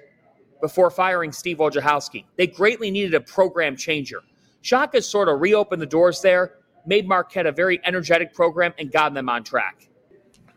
before 0.59 0.89
firing 0.89 1.31
Steve 1.31 1.57
Wojciechowski. 1.57 2.25
They 2.35 2.47
greatly 2.47 2.89
needed 2.89 3.13
a 3.13 3.21
program 3.21 3.77
changer. 3.77 4.21
Shaka 4.61 5.03
sort 5.03 5.29
of 5.29 5.39
reopened 5.39 5.81
the 5.81 5.85
doors 5.85 6.21
there, 6.21 6.55
made 6.87 7.07
Marquette 7.07 7.45
a 7.45 7.51
very 7.51 7.79
energetic 7.85 8.33
program, 8.33 8.73
and 8.79 8.91
got 8.91 9.13
them 9.13 9.29
on 9.29 9.43
track. 9.43 9.87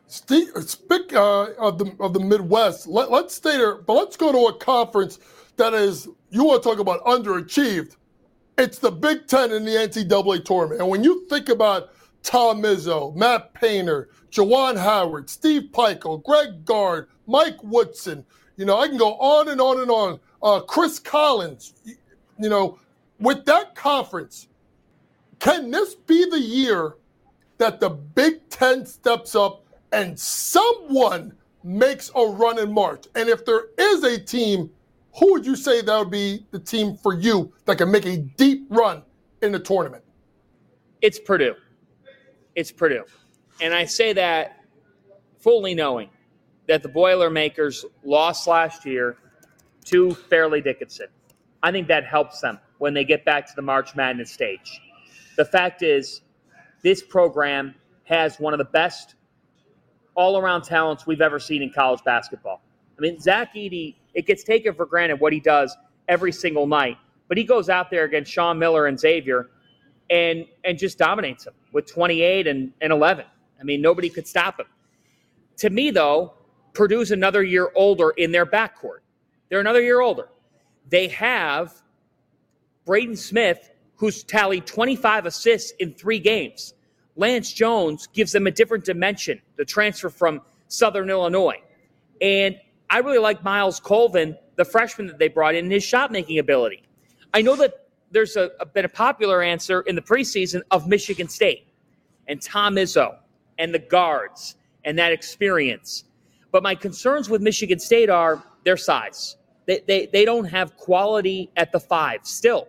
Speak 0.09 1.15
uh, 1.15 1.53
of 1.59 1.77
the 1.79 1.95
of 2.01 2.15
the 2.15 2.21
Midwest. 2.21 2.87
Let, 2.87 3.11
let's 3.11 3.35
stay 3.35 3.59
there, 3.59 3.77
but 3.77 3.93
let's 3.93 4.17
go 4.17 4.33
to 4.33 4.55
a 4.55 4.59
conference 4.59 5.19
that 5.57 5.75
is. 5.75 6.09
You 6.31 6.45
want 6.45 6.63
to 6.63 6.69
talk 6.69 6.79
about 6.79 7.05
underachieved? 7.05 7.97
It's 8.57 8.79
the 8.79 8.91
Big 8.91 9.27
Ten 9.27 9.53
in 9.53 9.65
the 9.65 9.73
NCAA 9.73 10.45
tournament. 10.45 10.81
And 10.81 10.91
when 10.91 11.05
you 11.05 11.27
think 11.29 11.51
about 11.51 11.91
Tom 12.23 12.63
Izzo, 12.63 13.15
Matt 13.15 13.53
Painter, 13.53 14.09
Juwan 14.31 14.79
Howard, 14.79 15.29
Steve 15.29 15.69
Pikiell, 15.73 16.23
Greg 16.25 16.65
Gard, 16.65 17.09
Mike 17.27 17.63
Woodson, 17.63 18.25
you 18.57 18.65
know, 18.65 18.79
I 18.79 18.89
can 18.89 18.97
go 18.97 19.15
on 19.15 19.49
and 19.49 19.61
on 19.61 19.81
and 19.81 19.91
on. 19.91 20.21
Uh, 20.43 20.61
Chris 20.61 20.99
Collins, 20.99 21.75
you 22.39 22.49
know, 22.49 22.79
with 23.21 23.45
that 23.45 23.75
conference, 23.75 24.49
can 25.39 25.71
this 25.71 25.95
be 25.95 26.29
the 26.29 26.41
year 26.41 26.95
that 27.59 27.79
the 27.79 27.91
Big 27.91 28.49
Ten 28.49 28.87
steps 28.87 29.35
up 29.35 29.65
and 29.93 30.19
someone 30.19 31.35
makes 31.63 32.11
a 32.15 32.23
run 32.23 32.59
in 32.59 32.73
March? 32.73 33.07
And 33.15 33.29
if 33.29 33.45
there 33.45 33.67
is 33.79 34.05
a 34.05 34.19
team, 34.19 34.71
who 35.19 35.33
would 35.33 35.47
you 35.47 35.57
say 35.57 35.81
that 35.81 35.99
would 35.99 36.11
be 36.11 36.47
the 36.51 36.59
team 36.59 36.97
for 36.97 37.15
you 37.15 37.53
that 37.65 37.79
can 37.79 37.91
make 37.91 38.07
a 38.07 38.19
deep 38.19 38.67
run 38.71 39.03
in 39.43 39.53
the 39.53 39.59
tournament? 39.59 40.05
It's 41.01 41.19
Purdue. 41.19 41.55
It's 42.55 42.73
Purdue. 42.73 43.05
And 43.61 43.75
I 43.75 43.85
say 43.85 44.13
that 44.13 44.65
fully 45.39 45.75
knowing 45.75 46.11
that 46.67 46.83
the 46.83 46.89
Boilermakers 46.89 47.85
lost 48.05 48.47
last 48.47 48.85
year 48.85 49.17
to 49.87 50.13
Fairleigh 50.13 50.61
Dickinson. 50.61 51.07
I 51.63 51.73
think 51.73 51.89
that 51.89 52.05
helps 52.05 52.41
them 52.41 52.59
when 52.79 52.95
they 52.95 53.05
get 53.05 53.25
back 53.25 53.47
to 53.47 53.53
the 53.57 53.63
March 53.63 53.97
Madness 53.97 54.31
stage. 54.31 54.81
The 55.37 55.45
fact 55.45 55.83
is, 55.83 56.21
this 56.83 57.03
program 57.03 57.75
has 58.05 58.39
one 58.39 58.55
of 58.55 58.59
the 58.59 58.65
best 58.65 59.15
all 60.19 60.37
around 60.37 60.63
talents 60.63 61.07
we've 61.07 61.21
ever 61.21 61.39
seen 61.39 61.63
in 61.63 61.71
college 61.71 62.03
basketball. 62.05 62.61
I 62.99 63.01
mean, 63.01 63.21
Zach 63.21 63.55
Edey, 63.55 63.95
it 64.15 64.27
gets 64.27 64.43
taken 64.43 64.75
for 64.75 64.85
granted 64.85 65.21
what 65.21 65.33
he 65.33 65.39
does 65.39 65.75
every 66.09 66.33
single 66.33 66.67
night, 66.67 66.99
but 67.29 67.39
he 67.39 67.45
goes 67.45 67.71
out 67.71 67.89
there 67.89 68.03
against 68.03 68.33
Sean 68.33 68.59
Miller 68.59 68.87
and 68.87 68.99
Xavier 68.99 69.49
and 70.11 70.45
and 70.65 70.77
just 70.77 70.99
dominates 70.99 71.45
them 71.45 71.55
with 71.73 71.87
28 71.87 72.49
and, 72.49 72.73
and 72.81 72.93
11. 72.93 73.27
I 73.61 73.63
mean, 73.63 73.81
nobody 73.81 74.11
could 74.11 74.27
stop 74.27 74.59
him. 74.59 74.67
To 75.59 75.71
me, 75.71 75.93
though, 75.93 76.35
Purdue's 76.75 77.13
another 77.13 77.45
year 77.45 77.71
older 77.77 78.11
in 78.11 78.33
their 78.33 78.47
backcourt. 78.47 79.01
They're 79.49 79.61
another 79.61 79.83
year 79.83 80.01
older. 80.01 80.31
They 80.89 81.07
have 81.09 81.81
Braden 82.85 83.17
Smith, 83.17 83.71
who's 83.95 84.25
tallied 84.25 84.67
25 84.67 85.27
assists 85.27 85.73
in 85.79 85.95
three 85.95 86.19
games. 86.19 86.75
Lance 87.19 87.53
Jones 87.53 88.07
gives 88.07 88.31
them 88.31 88.47
a 88.47 88.51
different 88.51 88.85
dimension, 88.85 89.43
the 89.57 89.65
transfer 89.65 90.09
from 90.09 90.41
Southern 90.69 91.11
Illinois. 91.11 91.61
And 92.23 92.57
I 92.89 92.99
really 92.99 93.19
like 93.19 93.43
Myles 93.43 93.81
Colvin, 93.81 94.39
the 94.55 94.65
freshman 94.65 95.09
that 95.09 95.19
they 95.19 95.27
brought 95.27 95.57
in, 95.57 95.65
and 95.65 95.73
his 95.73 95.83
shot 95.83 96.13
making 96.13 96.39
ability. 96.39 96.85
I 97.35 97.43
know 97.43 97.57
that 97.57 97.89
there's 98.13 98.37
a, 98.37 98.51
a, 98.61 98.67
been 98.67 98.85
a 98.85 98.89
popular 98.89 99.43
answer 99.43 99.81
in 99.83 99.97
the 99.97 100.01
preseason 100.01 100.63
of 100.71 100.87
Michigan 100.87 101.29
State 101.29 101.67
and 102.29 102.41
Tom 102.41 102.77
Izzo 102.77 103.17
and 103.59 103.75
the 103.75 103.81
guards 103.81 104.55
and 104.85 104.97
that 104.99 105.13
experience. 105.13 106.05
But 106.53 106.63
my 106.63 106.77
concerns 106.77 107.29
with 107.29 107.43
Michigan 107.43 107.81
State 107.81 108.09
are 108.09 108.43
their 108.63 108.77
size. 108.77 109.37
They, 109.67 109.83
they, 109.87 110.07
they 110.07 110.25
don't 110.25 110.45
have 110.45 110.77
quality 110.77 111.51
at 111.57 111.73
the 111.73 111.81
five 111.81 112.21
still. 112.23 112.69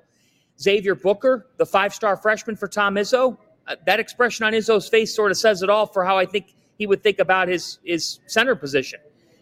Xavier 0.60 0.96
Booker, 0.96 1.48
the 1.58 1.66
five 1.66 1.94
star 1.94 2.18
freshman 2.18 2.56
for 2.56 2.68
Tom 2.68 2.96
Izzo, 2.96 3.38
uh, 3.70 3.76
that 3.86 4.00
expression 4.00 4.46
on 4.46 4.54
Izzo's 4.54 4.90
face 4.90 5.16
sort 5.16 5.32
of 5.32 5.38
says 5.38 5.62
it 5.62 5.70
all 5.70 5.86
for 5.86 6.04
how 6.04 6.18
I 6.18 6.26
think 6.26 6.56
he 6.78 6.88
would 6.88 7.04
think 7.04 7.20
about 7.20 7.48
his, 7.48 7.80
his 7.86 8.20
center 8.26 8.56
position. 8.56 9.00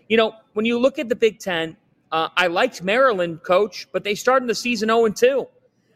You 0.10 0.18
know, 0.18 0.34
when 0.54 0.66
you 0.66 0.78
look 0.78 1.00
at 1.00 1.10
the 1.10 1.16
Big 1.16 1.40
Ten, 1.40 1.78
uh, 2.12 2.30
I 2.36 2.48
liked 2.48 2.84
Maryland, 2.84 3.44
coach, 3.44 3.88
but 3.92 4.04
they 4.04 4.16
started 4.16 4.48
the 4.48 4.56
season 4.56 4.90
0 4.90 5.10
2. 5.10 5.48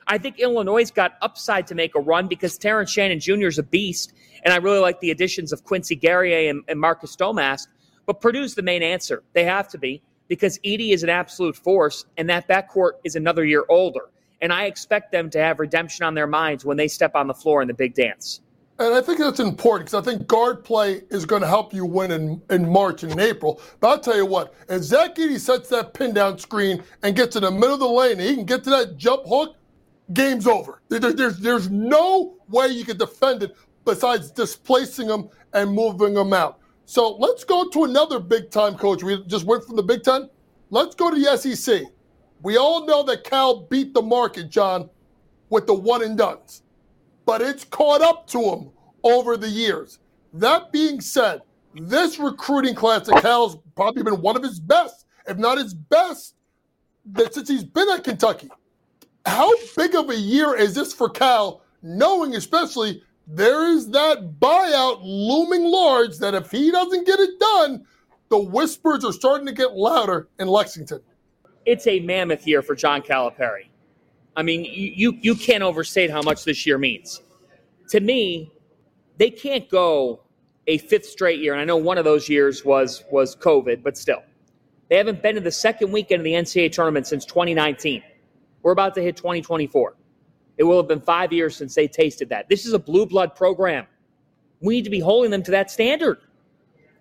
I 0.08 0.18
think 0.18 0.40
Illinois 0.40 0.90
got 0.92 1.14
upside 1.22 1.68
to 1.68 1.76
make 1.76 1.96
a 1.96 2.00
run 2.00 2.28
because 2.28 2.58
Terrence 2.58 2.92
Shannon 2.92 3.20
Jr. 3.20 3.48
is 3.48 3.60
a 3.60 3.64
beast, 3.64 4.14
and 4.44 4.54
I 4.54 4.58
really 4.58 4.80
like 4.80 5.00
the 5.00 5.12
additions 5.12 5.54
of 5.54 5.64
Quincy 5.64 5.96
Guerrier 5.96 6.50
and, 6.50 6.64
and 6.68 6.80
Marcus 6.80 7.16
Domask. 7.16 7.68
But 8.06 8.20
Purdue's 8.20 8.56
the 8.56 8.64
main 8.64 8.82
answer. 8.82 9.24
They 9.34 9.46
have 9.46 9.68
to 9.70 9.78
be 9.78 10.02
because 10.28 10.60
Edey 10.60 10.92
is 10.94 11.04
an 11.04 11.10
absolute 11.10 11.56
force, 11.56 12.06
and 12.18 12.30
that 12.30 12.48
backcourt 12.48 12.94
is 13.04 13.16
another 13.16 13.46
year 13.46 13.66
older. 13.70 14.10
And 14.42 14.52
I 14.52 14.66
expect 14.66 15.12
them 15.12 15.30
to 15.32 15.40
have 15.40 15.60
redemption 15.60 16.06
on 16.06 16.14
their 16.14 16.28
minds 16.28 16.66
when 16.66 16.78
they 16.78 16.88
step 16.88 17.16
on 17.16 17.28
the 17.28 17.34
floor 17.34 17.62
in 17.62 17.68
the 17.68 17.74
big 17.74 17.94
dance. 17.94 18.42
And 18.80 18.96
I 18.96 19.02
think 19.02 19.20
that's 19.20 19.40
important 19.40 19.92
because 19.92 20.08
I 20.08 20.12
think 20.12 20.28
guard 20.28 20.64
play 20.64 21.04
is 21.12 21.24
going 21.24 21.44
to 21.44 21.48
help 21.48 21.72
you 21.72 21.86
win 21.86 22.10
in, 22.10 22.42
in 22.50 22.68
March 22.68 23.04
and 23.04 23.12
in 23.12 23.20
April. 23.20 23.62
But 23.80 23.88
I'll 23.90 24.00
tell 24.00 24.18
you 24.18 24.26
what, 24.26 24.56
if 24.70 24.82
Zach 24.82 25.16
Edey 25.16 25.40
sets 25.40 25.70
that 25.70 25.94
pin 25.94 26.16
down 26.16 26.40
screen 26.40 26.84
and 27.04 27.16
gets 27.16 27.36
in 27.36 27.44
the 27.44 27.52
middle 27.52 27.76
of 27.76 27.80
the 27.80 27.88
lane 27.88 28.14
and 28.14 28.22
he 28.22 28.34
can 28.34 28.46
get 28.46 28.64
to 28.64 28.72
that 28.72 28.98
jump 28.98 29.22
hook, 29.28 29.56
game's 30.14 30.48
over. 30.48 30.82
There, 30.90 31.00
there's, 31.00 31.38
there's 31.38 31.70
no 31.70 32.38
way 32.50 32.70
you 32.70 32.84
can 32.84 32.98
defend 32.98 33.44
it 33.44 33.56
besides 33.86 34.32
displacing 34.32 35.08
them 35.08 35.30
and 35.54 35.72
moving 35.72 36.16
them 36.16 36.34
out. 36.34 36.60
So 36.86 37.16
let's 37.18 37.44
go 37.44 37.70
to 37.70 37.84
another 37.84 38.20
big 38.20 38.50
time 38.50 38.76
coach. 38.76 39.04
We 39.04 39.24
just 39.26 39.46
went 39.46 39.64
from 39.64 39.76
the 39.76 39.84
Big 39.84 40.02
Ten. 40.04 40.28
Let's 40.72 40.96
go 40.96 41.12
to 41.12 41.20
the 41.20 41.38
SEC. 41.38 41.84
We 42.42 42.58
all 42.58 42.86
know 42.86 43.04
that 43.04 43.24
Cal 43.24 43.62
beat 43.62 43.94
the 43.94 44.02
market, 44.02 44.50
John, 44.50 44.90
with 45.50 45.68
the 45.68 45.74
one 45.74 46.04
and 46.04 46.18
dones, 46.18 46.64
but 47.26 47.42
it's 47.42 47.66
caught 47.66 48.02
up 48.02 48.28
to 48.28 48.40
him 48.42 48.70
over 49.04 49.38
the 49.38 49.50
years. 49.50 50.00
That 50.34 50.72
being 50.72 51.02
said, 51.02 51.42
this 51.76 52.20
recruiting 52.20 52.74
class 52.74 53.10
at 53.10 53.22
Cal's 53.22 53.58
probably 53.76 54.04
been 54.04 54.22
one 54.22 54.36
of 54.36 54.44
his 54.44 54.60
best, 54.60 55.06
if 55.28 55.38
not 55.38 55.58
his 55.58 55.74
best, 55.74 56.36
that 57.14 57.34
since 57.34 57.50
he's 57.50 57.64
been 57.64 57.90
at 57.90 58.04
Kentucky. 58.04 58.50
How 59.26 59.52
big 59.78 59.96
of 59.96 60.10
a 60.10 60.16
year 60.16 60.56
is 60.56 60.74
this 60.74 60.94
for 60.94 61.10
Cal, 61.10 61.62
knowing 61.84 62.36
especially 62.36 63.04
there 63.28 63.68
is 63.68 63.90
that 63.90 64.40
buyout 64.40 65.00
looming 65.04 65.64
large 65.66 66.18
that 66.18 66.34
if 66.34 66.50
he 66.50 66.72
doesn't 66.72 67.06
get 67.06 67.20
it 67.20 67.40
done, 67.40 67.86
the 68.30 68.40
whispers 68.40 69.06
are 69.06 69.14
starting 69.14 69.46
to 69.46 69.54
get 69.54 69.74
louder 69.74 70.30
in 70.40 70.48
Lexington. 70.48 71.02
It's 71.66 71.88
a 71.88 72.00
mammoth 72.00 72.48
year 72.48 72.62
for 72.62 72.76
John 72.76 73.02
Calipari. 73.02 73.68
I 74.36 74.44
mean, 74.44 74.66
you, 74.66 75.18
you 75.22 75.36
can't 75.36 75.64
overstate 75.64 76.10
how 76.10 76.22
much 76.22 76.46
this 76.46 76.66
year 76.66 76.78
means. 76.78 77.22
To 77.90 78.00
me, 78.00 78.52
they 79.18 79.30
can't 79.30 79.70
go 79.70 80.22
a 80.68 80.78
fifth 80.78 81.06
straight 81.06 81.40
year, 81.40 81.54
and 81.54 81.62
I 81.62 81.66
know 81.66 81.78
one 81.78 81.98
of 81.98 82.06
those 82.06 82.30
years 82.30 82.64
was 82.64 83.04
was 83.12 83.36
COVID, 83.36 83.84
but 83.84 83.98
still. 83.98 84.24
They 84.90 84.98
haven't 84.98 85.22
been 85.22 85.36
to 85.36 85.42
the 85.42 85.52
second 85.52 85.92
weekend 85.92 86.22
of 86.22 86.24
the 86.26 86.34
NCAA 86.34 86.72
tournament 86.72 87.08
since 87.08 87.26
2019. 87.26 88.04
We're 88.62 88.72
about 88.72 88.94
to 88.96 89.02
hit 89.02 89.16
2024. 89.18 89.96
It 90.58 90.64
will 90.64 90.78
have 90.78 90.88
been 90.88 91.02
five 91.02 91.34
years 91.34 91.56
since 91.56 91.74
they 91.76 91.88
tasted 91.88 92.30
that. 92.30 92.50
This 92.50 92.66
is 92.66 92.74
a 92.74 92.80
blue 92.80 93.06
blood 93.06 93.36
program. 93.36 93.88
We 94.60 94.76
need 94.76 94.84
to 94.84 94.90
be 94.90 95.00
holding 95.00 95.32
them 95.32 95.44
to 95.44 95.52
that 95.52 95.72
standard. 95.72 96.20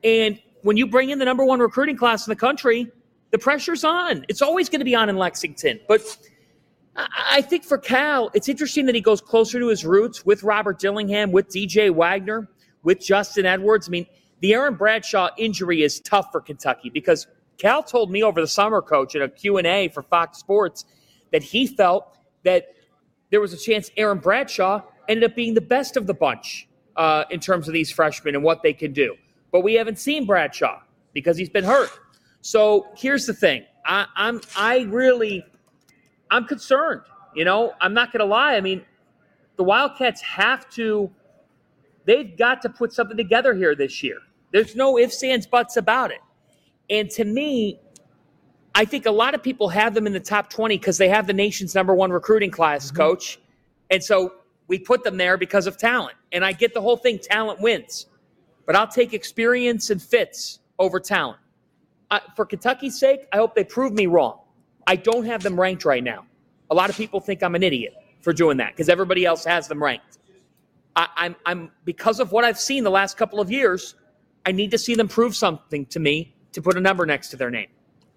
And 0.02 0.40
when 0.62 0.76
you 0.76 0.86
bring 0.86 1.10
in 1.10 1.18
the 1.18 1.24
number 1.24 1.44
one 1.44 1.60
recruiting 1.60 1.96
class 1.96 2.26
in 2.26 2.30
the 2.30 2.36
country, 2.36 2.90
the 3.30 3.38
pressure's 3.38 3.84
on. 3.84 4.24
It's 4.28 4.42
always 4.42 4.68
going 4.68 4.80
to 4.80 4.84
be 4.84 4.94
on 4.94 5.08
in 5.08 5.16
Lexington. 5.16 5.80
But 5.88 6.00
I 6.96 7.42
think 7.42 7.64
for 7.64 7.78
Cal, 7.78 8.30
it's 8.34 8.48
interesting 8.48 8.86
that 8.86 8.94
he 8.94 9.00
goes 9.00 9.20
closer 9.20 9.60
to 9.60 9.68
his 9.68 9.84
roots 9.84 10.26
with 10.26 10.42
Robert 10.42 10.78
Dillingham, 10.78 11.32
with 11.32 11.48
DJ 11.48 11.90
Wagner, 11.90 12.48
with 12.82 13.00
Justin 13.00 13.46
Edwards. 13.46 13.88
I 13.88 13.90
mean, 13.90 14.06
the 14.40 14.54
Aaron 14.54 14.74
Bradshaw 14.74 15.30
injury 15.38 15.82
is 15.82 16.00
tough 16.00 16.28
for 16.32 16.40
Kentucky 16.40 16.90
because 16.90 17.26
Cal 17.58 17.82
told 17.82 18.10
me 18.10 18.22
over 18.22 18.40
the 18.40 18.48
summer, 18.48 18.82
coach, 18.82 19.14
in 19.14 19.22
a 19.22 19.28
Q&A 19.28 19.88
for 19.88 20.02
Fox 20.02 20.38
Sports, 20.38 20.84
that 21.30 21.42
he 21.42 21.66
felt 21.66 22.16
that 22.42 22.74
there 23.30 23.40
was 23.40 23.52
a 23.52 23.56
chance 23.56 23.90
Aaron 23.96 24.18
Bradshaw 24.18 24.82
ended 25.08 25.30
up 25.30 25.36
being 25.36 25.54
the 25.54 25.60
best 25.60 25.96
of 25.96 26.06
the 26.06 26.14
bunch 26.14 26.68
uh, 26.96 27.24
in 27.30 27.38
terms 27.38 27.68
of 27.68 27.74
these 27.74 27.90
freshmen 27.90 28.34
and 28.34 28.42
what 28.42 28.62
they 28.62 28.72
can 28.72 28.92
do. 28.92 29.14
But 29.52 29.60
we 29.60 29.74
haven't 29.74 29.98
seen 29.98 30.26
Bradshaw 30.26 30.80
because 31.12 31.36
he's 31.36 31.50
been 31.50 31.64
hurt. 31.64 31.90
So 32.42 32.86
here's 32.96 33.26
the 33.26 33.34
thing: 33.34 33.64
I, 33.84 34.06
I'm 34.16 34.40
I 34.56 34.80
really 34.88 35.44
I'm 36.30 36.46
concerned. 36.46 37.02
You 37.34 37.44
know, 37.44 37.72
I'm 37.80 37.94
not 37.94 38.12
going 38.12 38.20
to 38.20 38.26
lie. 38.26 38.56
I 38.56 38.60
mean, 38.60 38.82
the 39.56 39.64
Wildcats 39.64 40.20
have 40.22 40.68
to. 40.70 41.10
They've 42.06 42.36
got 42.36 42.62
to 42.62 42.68
put 42.68 42.92
something 42.92 43.16
together 43.16 43.54
here 43.54 43.74
this 43.74 44.02
year. 44.02 44.18
There's 44.52 44.74
no 44.74 44.98
ifs, 44.98 45.22
ands, 45.22 45.46
buts 45.46 45.76
about 45.76 46.10
it. 46.10 46.20
And 46.88 47.08
to 47.10 47.24
me, 47.24 47.78
I 48.74 48.84
think 48.84 49.06
a 49.06 49.10
lot 49.10 49.34
of 49.34 49.42
people 49.42 49.68
have 49.68 49.94
them 49.94 50.06
in 50.06 50.12
the 50.12 50.20
top 50.20 50.50
20 50.50 50.78
because 50.78 50.98
they 50.98 51.08
have 51.08 51.26
the 51.26 51.32
nation's 51.32 51.74
number 51.74 51.94
one 51.94 52.10
recruiting 52.10 52.50
class, 52.50 52.86
mm-hmm. 52.86 52.96
coach. 52.96 53.38
And 53.90 54.02
so 54.02 54.34
we 54.66 54.78
put 54.78 55.04
them 55.04 55.16
there 55.16 55.36
because 55.36 55.66
of 55.66 55.76
talent. 55.76 56.16
And 56.32 56.44
I 56.44 56.52
get 56.52 56.74
the 56.74 56.80
whole 56.80 56.96
thing 56.96 57.18
talent 57.18 57.60
wins. 57.60 58.06
But 58.66 58.76
I'll 58.76 58.88
take 58.88 59.12
experience 59.12 59.90
and 59.90 60.02
fits 60.02 60.60
over 60.78 60.98
talent. 61.00 61.38
Uh, 62.10 62.18
for 62.34 62.44
Kentucky's 62.44 62.98
sake, 62.98 63.28
I 63.32 63.36
hope 63.36 63.54
they 63.54 63.64
prove 63.64 63.92
me 63.92 64.06
wrong. 64.06 64.40
I 64.86 64.96
don't 64.96 65.24
have 65.26 65.42
them 65.42 65.58
ranked 65.58 65.84
right 65.84 66.02
now. 66.02 66.26
A 66.70 66.74
lot 66.74 66.90
of 66.90 66.96
people 66.96 67.20
think 67.20 67.42
I'm 67.42 67.54
an 67.54 67.62
idiot 67.62 67.94
for 68.20 68.32
doing 68.32 68.56
that 68.58 68.72
because 68.72 68.88
everybody 68.88 69.24
else 69.24 69.44
has 69.44 69.68
them 69.68 69.82
ranked. 69.82 70.18
I, 70.96 71.08
I'm, 71.16 71.36
I'm 71.46 71.70
because 71.84 72.18
of 72.18 72.32
what 72.32 72.44
I've 72.44 72.58
seen 72.58 72.82
the 72.84 72.90
last 72.90 73.16
couple 73.16 73.40
of 73.40 73.50
years. 73.50 73.94
I 74.44 74.52
need 74.52 74.70
to 74.72 74.78
see 74.78 74.94
them 74.94 75.06
prove 75.06 75.36
something 75.36 75.86
to 75.86 76.00
me 76.00 76.34
to 76.52 76.62
put 76.62 76.76
a 76.76 76.80
number 76.80 77.06
next 77.06 77.28
to 77.30 77.36
their 77.36 77.50
name. 77.50 77.68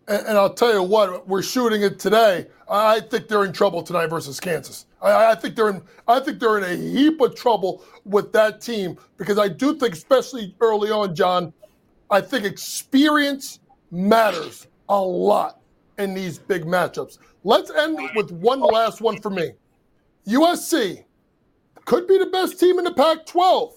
And, 0.07 0.25
and 0.27 0.38
I'll 0.38 0.53
tell 0.53 0.73
you 0.73 0.81
what, 0.81 1.27
we're 1.27 1.43
shooting 1.43 1.83
it 1.83 2.00
today. 2.00 2.47
I 2.69 3.01
think 3.01 3.27
they're 3.27 3.45
in 3.45 3.53
trouble 3.53 3.83
tonight 3.83 4.07
versus 4.07 4.39
Kansas. 4.39 4.85
I, 5.01 5.31
I, 5.31 5.35
think 5.35 5.55
they're 5.55 5.69
in. 5.69 5.83
I 6.07 6.19
think 6.19 6.39
they're 6.39 6.57
in 6.57 6.63
a 6.63 6.75
heap 6.75 7.21
of 7.21 7.35
trouble 7.35 7.83
with 8.05 8.31
that 8.33 8.62
team 8.62 8.97
because 9.17 9.38
I 9.38 9.50
do 9.50 9.77
think, 9.77 9.93
especially 9.93 10.55
early 10.59 10.89
on, 10.89 11.13
John, 11.13 11.53
I 12.09 12.21
think 12.21 12.45
experience 12.45 13.59
matters 13.93 14.67
a 14.89 15.00
lot 15.00 15.62
in 16.00 16.13
these 16.13 16.39
big 16.39 16.65
matchups. 16.65 17.19
Let's 17.43 17.69
end 17.71 18.00
with 18.15 18.31
one 18.31 18.59
last 18.59 19.01
one 19.01 19.21
for 19.21 19.29
me. 19.29 19.51
USC 20.27 21.03
could 21.85 22.07
be 22.07 22.17
the 22.17 22.25
best 22.25 22.59
team 22.59 22.79
in 22.79 22.85
the 22.85 22.93
Pac 22.93 23.25
12, 23.25 23.73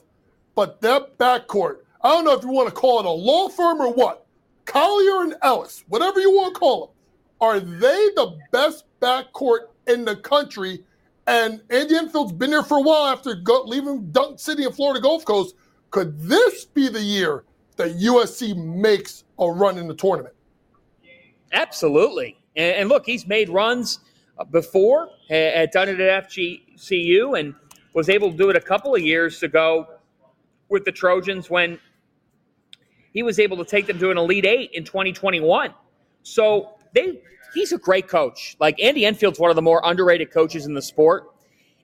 but 0.55 0.81
that 0.81 1.19
backcourt, 1.19 1.79
I 2.01 2.11
don't 2.11 2.25
know 2.25 2.33
if 2.33 2.43
you 2.43 2.51
want 2.51 2.69
to 2.69 2.75
call 2.75 3.01
it 3.01 3.07
a 3.07 3.11
law 3.11 3.49
firm 3.49 3.81
or 3.81 3.93
what, 3.93 4.27
Collier 4.65 5.23
and 5.23 5.37
Ellis, 5.43 5.85
whatever 5.89 6.21
you 6.21 6.31
want 6.31 6.55
to 6.55 6.59
call 6.59 6.87
them, 6.87 6.95
are 7.41 7.61
they 7.61 8.09
the 8.15 8.39
best 8.53 8.85
backcourt 9.01 9.69
in 9.87 10.05
the 10.05 10.17
country? 10.17 10.85
And 11.27 11.61
Andy 11.71 11.97
Enfield's 11.97 12.33
been 12.33 12.51
there 12.51 12.63
for 12.63 12.79
a 12.79 12.83
while 12.83 13.07
after 13.07 13.35
go, 13.35 13.63
leaving 13.65 14.11
Dunk 14.13 14.39
City 14.39 14.65
and 14.65 14.75
Florida 14.75 15.01
Gulf 15.01 15.25
Coast. 15.25 15.57
Could 15.91 16.19
this 16.21 16.65
be 16.65 16.89
the 16.89 17.03
year 17.03 17.45
that 17.77 17.99
USC 17.99 18.57
makes 18.57 19.25
a 19.39 19.47
run 19.47 19.79
in 19.79 19.89
the 19.89 19.95
tournament? 19.95 20.35
Absolutely. 21.53 22.39
And, 22.55 22.77
and 22.77 22.89
look, 22.89 23.07
he's 23.07 23.27
made 23.27 23.49
runs 23.49 24.01
uh, 24.39 24.45
before, 24.45 25.11
had 25.29 25.71
done 25.71 25.89
it 25.89 26.01
at 26.01 26.29
FGCU, 26.29 27.39
and 27.39 27.55
was 27.95 28.09
able 28.09 28.31
to 28.31 28.37
do 28.37 28.51
it 28.51 28.57
a 28.57 28.61
couple 28.61 28.95
of 28.95 29.01
years 29.03 29.43
ago 29.43 29.87
with 30.69 30.85
the 30.85 30.93
Trojans 30.93 31.49
when 31.49 31.79
he 33.13 33.23
was 33.23 33.39
able 33.39 33.57
to 33.57 33.65
take 33.65 33.87
them 33.87 33.99
to 33.99 34.11
an 34.11 34.19
Elite 34.19 34.45
Eight 34.45 34.71
in 34.73 34.85
2021. 34.85 35.73
So 36.23 36.75
they 36.95 37.21
he's 37.55 37.73
a 37.73 37.79
great 37.79 38.09
coach. 38.09 38.57
Like 38.61 38.81
Andy 38.83 39.07
Enfield's 39.07 39.39
one 39.39 39.51
of 39.51 39.57
the 39.57 39.63
more 39.63 39.81
underrated 39.85 40.31
coaches 40.31 40.67
in 40.67 40.75
the 40.75 40.83
sport. 40.83 41.25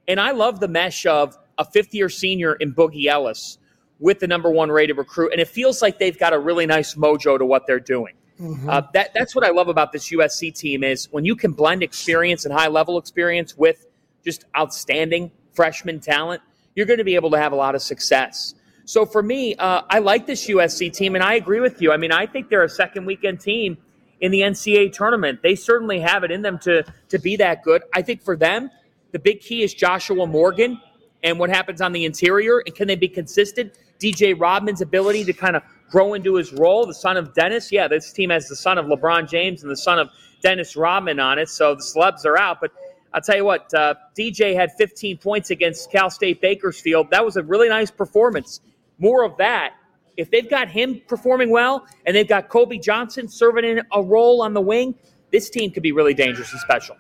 And 0.09 0.21
I 0.21 0.33
love 0.33 0.61
the 0.61 0.69
mesh 0.69 1.07
of 1.07 1.39
a 1.57 1.65
fifth 1.65 1.95
year 1.95 2.09
senior 2.09 2.55
in 2.55 2.75
Boogie 2.75 3.07
Ellis 3.07 3.59
with 4.03 4.19
the 4.19 4.27
number 4.27 4.51
one 4.51 4.71
rated 4.71 4.99
recruit. 4.99 5.31
And 5.33 5.41
it 5.41 5.49
feels 5.49 5.81
like 5.81 5.99
they've 5.99 6.19
got 6.19 6.33
a 6.33 6.39
really 6.39 6.67
nice 6.67 6.97
mojo 6.97 7.39
to 7.39 7.47
what 7.47 7.67
they're 7.67 7.81
doing. 7.81 8.15
Mm-hmm. 8.41 8.69
Uh, 8.69 8.83
that, 8.93 9.15
that's 9.15 9.35
what 9.35 9.47
I 9.47 9.51
love 9.51 9.69
about 9.69 9.93
this 9.93 10.11
USC 10.11 10.53
team 10.53 10.83
is 10.83 11.11
when 11.13 11.25
you 11.25 11.37
can 11.37 11.53
blend 11.53 11.85
experience 11.85 12.45
and 12.45 12.53
high 12.53 12.67
level 12.67 12.99
experience 12.99 13.57
with 13.57 13.87
just 14.25 14.45
outstanding 14.59 15.31
freshman 15.55 16.01
talent, 16.01 16.43
you're 16.75 16.87
going 16.87 16.99
to 16.99 17.05
be 17.05 17.15
able 17.15 17.31
to 17.31 17.39
have 17.39 17.53
a 17.53 17.57
lot 17.57 17.77
of 17.77 17.83
success. 17.83 18.55
So 18.85 19.07
for 19.07 19.23
me, 19.23 19.55
uh, 19.55 19.83
I 19.89 20.01
like 20.01 20.27
this 20.27 20.49
USC 20.49 20.93
team, 20.93 21.15
and 21.15 21.23
I 21.23 21.35
agree 21.35 21.61
with 21.61 21.81
you. 21.81 21.93
I 21.93 21.97
mean, 21.97 22.11
I 22.11 22.27
think 22.27 22.49
they're 22.49 22.65
a 22.65 22.69
second 22.69 23.07
weekend 23.07 23.41
team 23.41 23.79
in 24.21 24.33
the 24.33 24.41
NCAA 24.41 24.93
tournament. 24.93 25.41
They 25.43 25.55
certainly 25.55 26.01
have 26.01 26.25
it 26.25 26.33
in 26.33 26.43
them 26.43 26.59
to 26.61 26.85
to 27.09 27.19
be 27.21 27.37
that 27.37 27.63
good. 27.63 27.83
I 27.95 28.03
think 28.03 28.23
for 28.23 28.37
them, 28.37 28.71
the 29.13 29.21
big 29.21 29.41
key 29.41 29.63
is 29.63 29.73
Joshua 29.75 30.27
Morgan 30.27 30.81
and 31.23 31.39
what 31.39 31.51
happens 31.51 31.81
on 31.81 31.93
the 31.93 32.05
interior, 32.05 32.63
and 32.67 32.75
can 32.75 32.89
they 32.89 32.97
be 32.97 33.09
consistent? 33.09 33.73
DJ 34.03 34.39
Rodman's 34.39 34.81
ability 34.81 35.25
to 35.25 35.33
kind 35.33 35.57
of 35.57 35.63
grow 35.91 36.15
into 36.15 36.35
his 36.35 36.53
role, 36.53 36.87
the 36.87 36.95
son 36.95 37.17
of 37.17 37.35
Dennis. 37.35 37.71
Yeah, 37.71 37.87
this 37.87 38.13
team 38.13 38.31
has 38.31 38.49
the 38.49 38.57
son 38.57 38.79
of 38.79 38.87
LeBron 38.87 39.29
James 39.29 39.63
and 39.63 39.71
the 39.71 39.77
son 39.77 39.99
of 39.99 40.09
Dennis 40.43 40.75
Rodman 40.75 41.21
on 41.21 41.39
it, 41.39 41.49
so 41.49 41.75
the 41.75 41.83
celebs 41.83 42.25
are 42.25 42.39
out. 42.39 42.61
But 42.61 42.73
I'll 43.15 43.21
tell 43.21 43.37
you 43.37 43.45
what, 43.45 43.73
uh, 43.75 43.95
DJ 44.19 44.55
had 44.55 44.73
15 44.73 45.19
points 45.19 45.51
against 45.51 45.93
Cal 45.93 46.11
State 46.11 46.41
Bakersfield. 46.41 47.11
That 47.11 47.25
was 47.25 47.37
a 47.37 47.43
really 47.43 47.69
nice 47.69 47.91
performance. 47.91 48.61
More 48.99 49.23
of 49.23 49.37
that. 49.37 49.75
If 50.17 50.31
they've 50.31 50.49
got 50.49 50.69
him 50.69 51.01
performing 51.07 51.51
well 51.51 51.87
and 52.07 52.17
they've 52.17 52.29
got 52.29 52.49
Kobe 52.49 52.79
Johnson 52.79 53.29
serving 53.29 53.65
in 53.65 53.83
a 53.93 54.03
role 54.03 54.43
on 54.43 54.53
the 54.53 54.61
wing, 54.61 54.95
this 55.31 55.49
team 55.49 55.71
could 55.71 55.83
be 55.83 55.93
really 55.93 56.15
dangerous 56.15 56.53
and 56.53 56.61
special. 56.61 56.97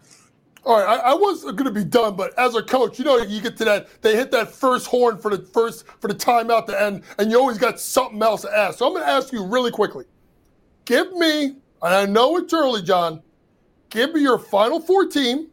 All 0.64 0.78
right, 0.78 1.00
I, 1.00 1.10
I 1.10 1.14
was 1.14 1.42
going 1.42 1.64
to 1.64 1.72
be 1.72 1.84
done, 1.84 2.14
but 2.14 2.38
as 2.38 2.54
a 2.54 2.62
coach, 2.62 2.98
you 2.98 3.04
know, 3.04 3.18
you 3.18 3.40
get 3.40 3.56
to 3.56 3.64
that, 3.64 4.00
they 4.00 4.14
hit 4.14 4.30
that 4.30 4.48
first 4.48 4.86
horn 4.86 5.18
for 5.18 5.36
the 5.36 5.44
first 5.44 5.84
for 6.00 6.06
the 6.06 6.14
timeout 6.14 6.66
to 6.66 6.80
end, 6.80 7.02
and 7.18 7.30
you 7.30 7.38
always 7.38 7.58
got 7.58 7.80
something 7.80 8.22
else 8.22 8.42
to 8.42 8.56
ask. 8.56 8.78
So 8.78 8.86
I'm 8.86 8.92
going 8.92 9.04
to 9.04 9.10
ask 9.10 9.32
you 9.32 9.44
really 9.44 9.72
quickly. 9.72 10.04
Give 10.84 11.12
me, 11.14 11.44
and 11.46 11.56
I 11.82 12.06
know 12.06 12.36
it's 12.36 12.52
early, 12.52 12.82
John. 12.82 13.22
Give 13.90 14.14
me 14.14 14.20
your 14.20 14.38
Final 14.38 14.78
Four 14.80 15.06
team. 15.06 15.48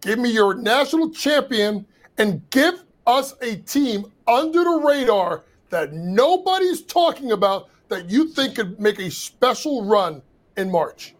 Give 0.00 0.18
me 0.18 0.30
your 0.30 0.54
national 0.54 1.10
champion, 1.10 1.84
and 2.16 2.48
give 2.50 2.84
us 3.06 3.34
a 3.42 3.56
team 3.56 4.10
under 4.26 4.64
the 4.64 4.82
radar 4.84 5.44
that 5.68 5.92
nobody's 5.92 6.82
talking 6.82 7.32
about 7.32 7.68
that 7.88 8.08
you 8.08 8.28
think 8.28 8.56
could 8.56 8.80
make 8.80 8.98
a 8.98 9.10
special 9.10 9.84
run 9.84 10.22
in 10.56 10.70
March. 10.70 11.14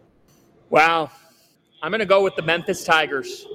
Wow. 0.71 1.11
I'm 1.83 1.91
going 1.91 2.01
to 2.01 2.07
go 2.07 2.23
with 2.23 2.35
the 2.37 2.43
Memphis 2.43 2.85
Tigers. 2.85 3.47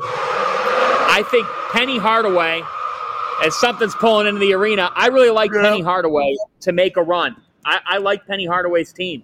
I 0.00 1.24
think 1.30 1.46
Penny 1.72 1.98
Hardaway, 1.98 2.62
as 3.44 3.54
something's 3.56 3.94
pulling 3.94 4.26
into 4.26 4.40
the 4.40 4.52
arena, 4.52 4.90
I 4.94 5.06
really 5.08 5.30
like 5.30 5.52
yeah. 5.52 5.62
Penny 5.62 5.80
Hardaway 5.80 6.36
to 6.60 6.72
make 6.72 6.96
a 6.96 7.02
run. 7.02 7.36
I, 7.64 7.80
I 7.86 7.98
like 7.98 8.26
Penny 8.26 8.46
Hardaway's 8.46 8.92
team. 8.92 9.22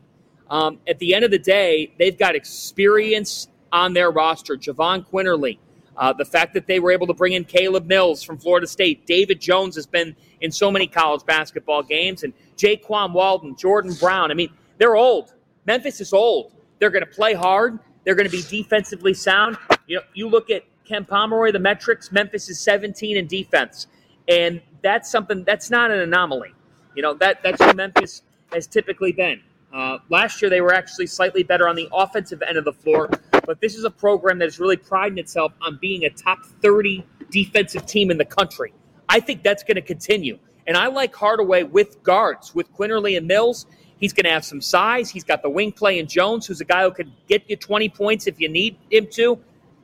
Um, 0.49 0.79
at 0.89 0.99
the 0.99 1.15
end 1.15 1.25
of 1.25 1.31
the 1.31 1.39
day, 1.39 1.93
they've 1.99 2.19
got 2.19 2.35
experience 2.35 3.49
on 3.73 3.93
their 3.93 4.11
roster. 4.11 4.57
Jahvon 4.57 5.07
Quinerly, 5.07 5.59
uh, 5.97 6.13
the 6.13 6.25
fact 6.25 6.55
that 6.55 6.67
they 6.67 6.81
were 6.81 6.91
able 6.91 7.07
to 7.07 7.15
bring 7.15 7.35
in 7.35 7.45
Caleb 7.45 7.87
Mills 7.87 8.23
from 8.23 8.39
Florida 8.39 8.67
State, 8.67 9.07
David 9.07 9.41
Jones 9.41 9.77
has 9.77 9.87
been 9.87 10.17
in 10.41 10.51
so 10.51 10.71
many 10.71 10.87
college 10.87 11.25
basketball 11.27 11.83
games, 11.83 12.23
and 12.23 12.33
Jaykwon 12.57 13.13
Walton, 13.13 13.55
Jordan 13.55 13.93
Brown. 13.95 14.31
I 14.31 14.35
mean, 14.35 14.51
they're 14.79 14.97
old. 14.97 15.35
Memphis 15.67 16.01
is 16.01 16.13
old. 16.13 16.53
They're 16.79 16.91
going 16.91 17.05
to 17.05 17.11
play 17.11 17.35
hard. 17.35 17.79
They're 18.05 18.15
going 18.15 18.29
to 18.29 18.37
be 18.37 18.43
defensively 18.43 19.15
sound. 19.15 19.57
You 19.87 19.97
know, 19.97 20.03
you 20.15 20.29
look 20.29 20.51
at 20.51 20.65
Ken 20.85 21.05
Pomeroy, 21.05 21.53
the 21.53 21.59
metrics. 21.59 22.11
Memphis 22.11 22.49
is 22.49 22.59
17 22.61 23.17
in 23.17 23.27
defense, 23.27 23.87
and 24.29 24.61
that's 24.83 25.11
something 25.11 25.45
that's 25.45 25.71
not 25.71 25.91
an 25.91 26.01
anomaly. 26.01 26.53
You 26.97 27.03
know 27.03 27.15
that 27.15 27.43
that's 27.43 27.63
who 27.63 27.73
Memphis 27.75 28.23
has 28.53 28.67
typically 28.67 29.13
been. 29.13 29.41
Uh, 29.73 29.99
last 30.09 30.43
year, 30.43 30.51
they 30.51 30.61
were 30.61 30.75
actually 30.75 31.07
slightly 31.07 31.45
better 31.45 31.69
on 31.69 31.77
the 31.77 31.89
offensive 31.93 32.43
end 32.43 32.57
of 32.57 32.65
the 32.65 32.73
floor, 32.73 33.09
but 33.47 33.61
this 33.61 33.77
is 33.77 33.85
a 33.85 33.91
program 33.91 34.39
that 34.39 34.49
is 34.49 34.59
really 34.59 34.77
priding 34.77 35.19
itself 35.19 35.53
on 35.63 35.79
being 35.81 36.05
a 36.05 36.11
top 36.11 36.45
30 36.61 37.05
defensive 37.31 37.87
team 37.87 38.11
in 38.11 38.19
the 38.19 38.25
country. 38.25 38.73
I 39.09 39.21
think 39.21 39.45
that's 39.45 39.63
going 39.63 39.77
to 39.77 39.83
continue. 39.83 40.39
And 40.67 40.77
I 40.77 40.89
like 40.89 41.15
Hardaway 41.15 41.63
with 41.63 42.03
guards, 42.03 42.55
with 42.55 42.73
Quinerly 42.75 43.17
and 43.17 43.27
Mills. 43.27 43.67
He's 44.01 44.15
going 44.15 44.25
to 44.25 44.31
have 44.31 44.45
some 44.45 44.63
size. 44.63 45.11
He's 45.11 45.25
got 45.25 45.43
the 45.43 45.51
wing 45.51 45.73
play 45.73 45.99
in 45.99 46.07
Jones, 46.07 46.47
who's 46.47 46.61
a 46.61 46.65
guy 46.65 46.85
who 46.85 46.91
could 46.91 47.13
get 47.29 47.49
you 47.49 47.57
20 47.57 47.91
points 47.91 48.27
if 48.27 48.41
you 48.41 48.49
need 48.49 48.79
him 48.91 49.07
to. 49.13 49.39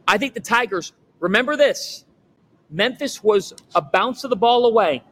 I 0.08 0.16
think 0.16 0.32
the 0.34 0.40
Tigers, 0.40 0.94
remember 1.20 1.56
this 1.56 2.04
Memphis 2.70 3.22
was 3.22 3.52
a 3.74 3.82
bounce 3.82 4.24
of 4.24 4.30
the 4.30 4.36
ball 4.36 4.66
away 4.66 5.04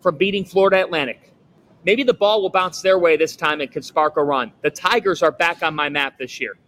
from 0.00 0.16
beating 0.16 0.44
Florida 0.44 0.80
Atlantic. 0.80 1.32
Maybe 1.84 2.02
the 2.02 2.14
ball 2.14 2.42
will 2.42 2.50
bounce 2.50 2.82
their 2.82 2.98
way 2.98 3.16
this 3.16 3.34
time 3.34 3.62
and 3.62 3.70
can 3.70 3.82
spark 3.82 4.18
a 4.18 4.22
run. 4.22 4.52
The 4.62 4.70
Tigers 4.70 5.22
are 5.22 5.32
back 5.32 5.62
on 5.62 5.74
my 5.74 5.88
map 5.88 6.18
this 6.18 6.38
year. 6.38 6.58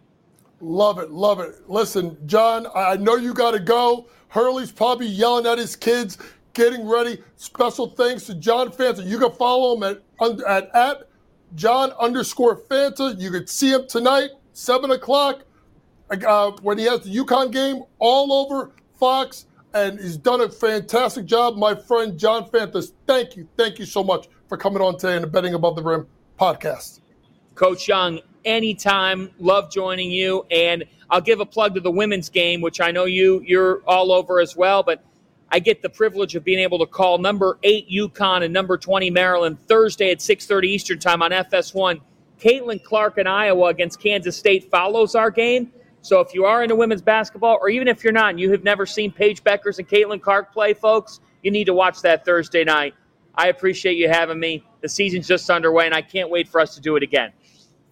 Love 0.59 0.97
it, 0.97 1.11
love 1.11 1.39
it. 1.39 1.69
Listen, 1.69 2.17
John, 2.25 2.67
I 2.73 2.97
know 2.97 3.15
you 3.15 3.33
got 3.33 3.51
to 3.51 3.59
go. 3.59 4.07
Hurley's 4.29 4.71
probably 4.71 5.07
yelling 5.07 5.45
at 5.45 5.59
his 5.59 5.75
kids, 5.75 6.17
getting 6.53 6.87
ready. 6.87 7.21
Special 7.35 7.87
thanks 7.87 8.25
to 8.25 8.35
John 8.35 8.69
Fanta. 8.69 9.05
You 9.05 9.19
can 9.19 9.31
follow 9.33 9.75
him 9.75 9.83
at, 9.83 10.01
at, 10.47 10.75
at 10.75 11.09
John 11.55 11.91
underscore 11.99 12.57
Fanta. 12.57 13.19
You 13.19 13.31
could 13.31 13.49
see 13.49 13.71
him 13.71 13.87
tonight, 13.87 14.31
7 14.53 14.91
o'clock, 14.91 15.43
uh, 16.09 16.51
when 16.61 16.77
he 16.77 16.85
has 16.85 17.01
the 17.01 17.15
UConn 17.15 17.51
game 17.51 17.83
all 17.99 18.33
over 18.33 18.71
Fox. 18.99 19.45
And 19.73 19.99
he's 19.99 20.17
done 20.17 20.41
a 20.41 20.49
fantastic 20.49 21.25
job, 21.25 21.57
my 21.57 21.73
friend 21.73 22.17
John 22.17 22.45
Fanta. 22.49 22.91
Thank 23.07 23.35
you. 23.35 23.47
Thank 23.57 23.79
you 23.79 23.85
so 23.85 24.03
much 24.03 24.27
for 24.47 24.57
coming 24.57 24.81
on 24.81 24.97
today 24.97 25.15
in 25.15 25.21
the 25.21 25.27
Betting 25.27 25.55
Above 25.55 25.75
the 25.75 25.81
Rim 25.81 26.05
podcast. 26.39 26.99
Coach 27.55 27.87
Young, 27.87 28.19
anytime. 28.45 29.31
Love 29.39 29.71
joining 29.71 30.11
you. 30.11 30.45
And 30.51 30.83
I'll 31.09 31.21
give 31.21 31.39
a 31.39 31.45
plug 31.45 31.75
to 31.75 31.79
the 31.79 31.91
women's 31.91 32.29
game, 32.29 32.61
which 32.61 32.81
I 32.81 32.91
know 32.91 33.05
you 33.05 33.43
you're 33.45 33.81
all 33.87 34.11
over 34.11 34.39
as 34.39 34.55
well. 34.55 34.83
But 34.83 35.03
I 35.53 35.59
get 35.59 35.83
the 35.83 35.89
privilege 35.89 36.33
of 36.33 36.43
being 36.43 36.57
able 36.57 36.79
to 36.79 36.87
call 36.87 37.19
number 37.19 37.59
eight 37.61 37.87
UConn 37.87 38.43
and 38.43 38.51
number 38.51 38.75
20 38.75 39.11
Maryland 39.11 39.59
Thursday 39.67 40.09
at 40.09 40.17
6:30 40.17 40.67
Eastern 40.67 40.97
Time 40.97 41.21
on 41.21 41.29
FS1. 41.29 42.01
Caitlin 42.39 42.83
Clark 42.83 43.19
in 43.19 43.27
Iowa 43.27 43.67
against 43.67 44.01
Kansas 44.01 44.35
State 44.35 44.71
follows 44.71 45.13
our 45.13 45.29
game. 45.29 45.71
So 46.01 46.19
if 46.21 46.33
you 46.33 46.45
are 46.45 46.63
into 46.63 46.75
women's 46.75 47.03
basketball, 47.03 47.59
or 47.61 47.69
even 47.69 47.87
if 47.87 48.03
you're 48.03 48.11
not, 48.11 48.31
and 48.31 48.39
you 48.39 48.49
have 48.49 48.63
never 48.63 48.87
seen 48.87 49.11
Paige 49.11 49.43
Bueckers 49.43 49.77
and 49.77 49.87
Caitlin 49.87 50.19
Clark 50.19 50.51
play, 50.51 50.73
folks, 50.73 51.19
you 51.43 51.51
need 51.51 51.65
to 51.65 51.73
watch 51.75 52.01
that 52.01 52.25
Thursday 52.25 52.63
night. 52.63 52.95
I 53.35 53.49
appreciate 53.49 53.95
you 53.95 54.09
having 54.09 54.39
me. 54.39 54.63
The 54.81 54.89
season's 54.89 55.27
just 55.27 55.51
underway, 55.51 55.85
and 55.85 55.93
I 55.93 56.01
can't 56.01 56.31
wait 56.31 56.47
for 56.47 56.61
us 56.61 56.73
to 56.73 56.81
do 56.81 56.95
it 56.95 57.03
again. 57.03 57.31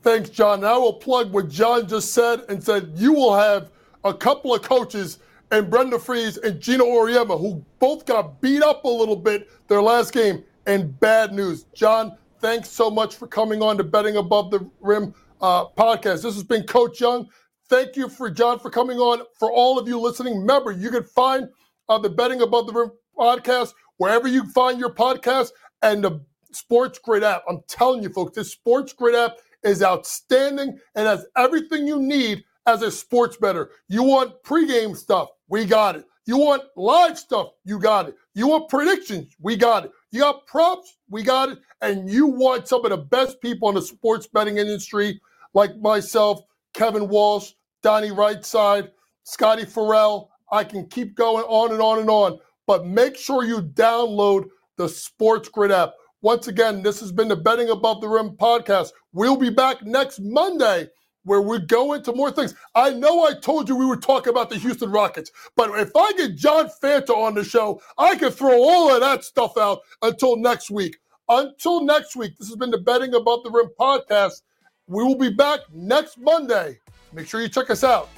Thanks, 0.02 0.32
John. 0.32 0.64
I 0.64 0.78
will 0.78 0.94
plug 0.94 1.32
what 1.32 1.48
John 1.48 1.88
just 1.88 2.12
said 2.12 2.42
and 2.50 2.64
said 2.64 2.94
you 2.96 3.14
will 3.14 3.36
have 3.36 3.70
a 4.04 4.16
couple 4.16 4.52
of 4.52 4.64
coaches– 4.64 5.20
and 5.52 5.70
Brenda 5.70 5.98
Frese 5.98 6.42
and 6.44 6.60
Geno 6.60 6.86
Auriemma, 6.86 7.40
who 7.40 7.64
both 7.80 8.06
got 8.06 8.42
beat 8.42 8.64
up 8.64 8.84
a 8.86 8.90
little 8.90 9.16
bit 9.16 9.50
their 9.68 9.82
last 9.82 10.14
game. 10.14 10.44
And 10.68 10.98
bad 11.00 11.34
news. 11.34 11.66
John, 11.74 12.18
thanks 12.40 12.70
so 12.70 12.90
much 12.92 13.16
for 13.16 13.28
coming 13.28 13.64
on 13.64 13.78
to 13.78 13.84
Betting 13.84 14.18
Above 14.18 14.52
the 14.52 14.70
Rim 14.80 15.14
uh, 15.42 15.66
podcast. 15.70 16.22
This 16.22 16.36
has 16.36 16.44
been 16.44 16.64
Coach 16.64 17.02
Young. 17.02 17.28
Thank 17.68 17.96
you 17.96 18.08
for 18.08 18.30
John 18.30 18.60
for 18.60 18.70
coming 18.70 19.00
on. 19.00 19.24
For 19.40 19.52
all 19.52 19.80
of 19.80 19.88
you 19.88 20.00
listening, 20.00 20.40
remember 20.40 20.72
you 20.72 20.92
can 20.92 21.04
find 21.04 21.50
uh, 21.90 21.98
the 21.98 22.10
Betting 22.10 22.42
Above 22.42 22.68
the 22.68 22.74
Rim 22.74 22.92
podcast 23.18 23.74
wherever 23.98 24.28
you 24.28 24.46
find 24.52 24.80
your 24.80 24.94
podcast 24.94 25.50
and 25.82 26.04
the 26.04 26.22
Sports 26.52 27.00
Grid 27.00 27.24
app. 27.24 27.44
I'm 27.50 27.62
telling 27.68 28.04
you, 28.04 28.10
folks, 28.10 28.36
this 28.36 28.52
Sports 28.52 28.94
Grid 28.94 29.16
app 29.16 29.38
is 29.64 29.82
outstanding 29.82 30.78
and 30.96 31.08
has 31.08 31.26
everything 31.38 31.88
you 31.88 32.00
need 32.00 32.44
as 32.66 32.82
a 32.82 32.92
sports 32.92 33.38
bettor. 33.38 33.72
You 33.88 34.04
want 34.04 34.44
pregame 34.44 34.96
stuff? 34.96 35.30
We 35.48 35.66
got 35.66 35.96
it. 35.96 36.06
You 36.26 36.38
want 36.38 36.64
live 36.76 37.18
stuff? 37.18 37.50
You 37.66 37.80
got 37.80 38.10
it. 38.10 38.16
You 38.36 38.48
want 38.48 38.70
predictions? 38.70 39.36
We 39.40 39.56
got 39.56 39.86
it. 39.86 39.92
You 40.12 40.22
got 40.22 40.46
props? 40.46 40.98
We 41.10 41.24
got 41.24 41.50
it. 41.50 41.60
And 41.82 42.10
you 42.10 42.28
want 42.28 42.68
some 42.68 42.86
of 42.86 42.92
the 42.92 42.98
best 42.98 43.42
people 43.42 43.70
in 43.70 43.76
the 43.76 43.82
sports 43.82 44.28
betting 44.28 44.58
industry, 44.58 45.20
like 45.54 45.76
myself, 45.78 46.42
Kevin 46.74 47.08
Walsh, 47.08 47.54
Donnie 47.82 48.12
Rightside, 48.12 48.92
Scotty 49.24 49.66
Farrell. 49.66 50.30
I 50.52 50.64
can 50.64 50.88
keep 50.88 51.16
going 51.16 51.44
on 51.46 51.72
and 51.72 51.82
on 51.82 52.00
and 52.00 52.10
on. 52.10 52.40
But 52.68 52.86
make 52.86 53.18
sure 53.18 53.44
you 53.44 53.62
download 53.62 54.46
the 54.78 54.88
Sports 54.88 55.50
Grid 55.50 55.72
app. 55.72 55.94
Once 56.22 56.48
again, 56.48 56.84
this 56.84 57.00
has 57.00 57.12
been 57.12 57.28
the 57.28 57.36
Betting 57.36 57.70
Above 57.72 58.00
the 58.00 58.08
Rim 58.08 58.38
podcast. 58.38 58.92
We'll 59.12 59.36
be 59.36 59.50
back 59.50 59.84
next 59.84 60.20
Monday 60.22 60.88
where 61.24 61.42
we 61.42 61.60
go 61.60 61.94
into 61.94 62.14
more 62.14 62.32
things. 62.32 62.56
I 62.76 62.92
know 62.92 63.26
I 63.26 63.34
told 63.34 63.70
you 63.70 63.76
we 63.76 63.86
were 63.86 63.98
talking 63.98 64.32
about 64.32 64.50
the 64.50 64.58
Houston 64.58 64.92
Rockets, 64.92 65.32
but 65.56 65.70
if 65.80 65.92
I 65.96 66.14
get 66.14 66.36
John 66.36 66.70
Fanta 66.82 67.12
on 67.12 67.36
the 67.36 67.44
show, 67.44 67.82
I 67.98 68.16
can 68.16 68.32
throw 68.32 68.62
all 68.62 68.94
of 68.94 69.02
that 69.02 69.24
stuff 69.24 69.58
out 69.58 69.80
until 70.02 70.38
next 70.38 70.72
week. 70.72 70.98
Until 71.30 71.84
next 71.86 72.16
week, 72.16 72.38
this 72.38 72.50
has 72.50 72.58
been 72.58 72.72
the 72.72 72.80
Betting 72.80 73.14
Above 73.14 73.44
the 73.44 73.52
Rim 73.52 73.70
podcast. 73.80 74.42
We 74.88 75.04
will 75.04 75.18
be 75.18 75.30
back 75.30 75.62
next 75.72 76.18
Monday. 76.18 76.80
Make 77.14 77.28
sure 77.28 77.42
you 77.42 77.48
check 77.50 77.70
us 77.70 77.84
out 77.84 78.10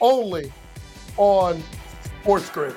only 0.00 0.52
on 1.16 1.62
Sports 2.22 2.50
Grid. 2.50 2.76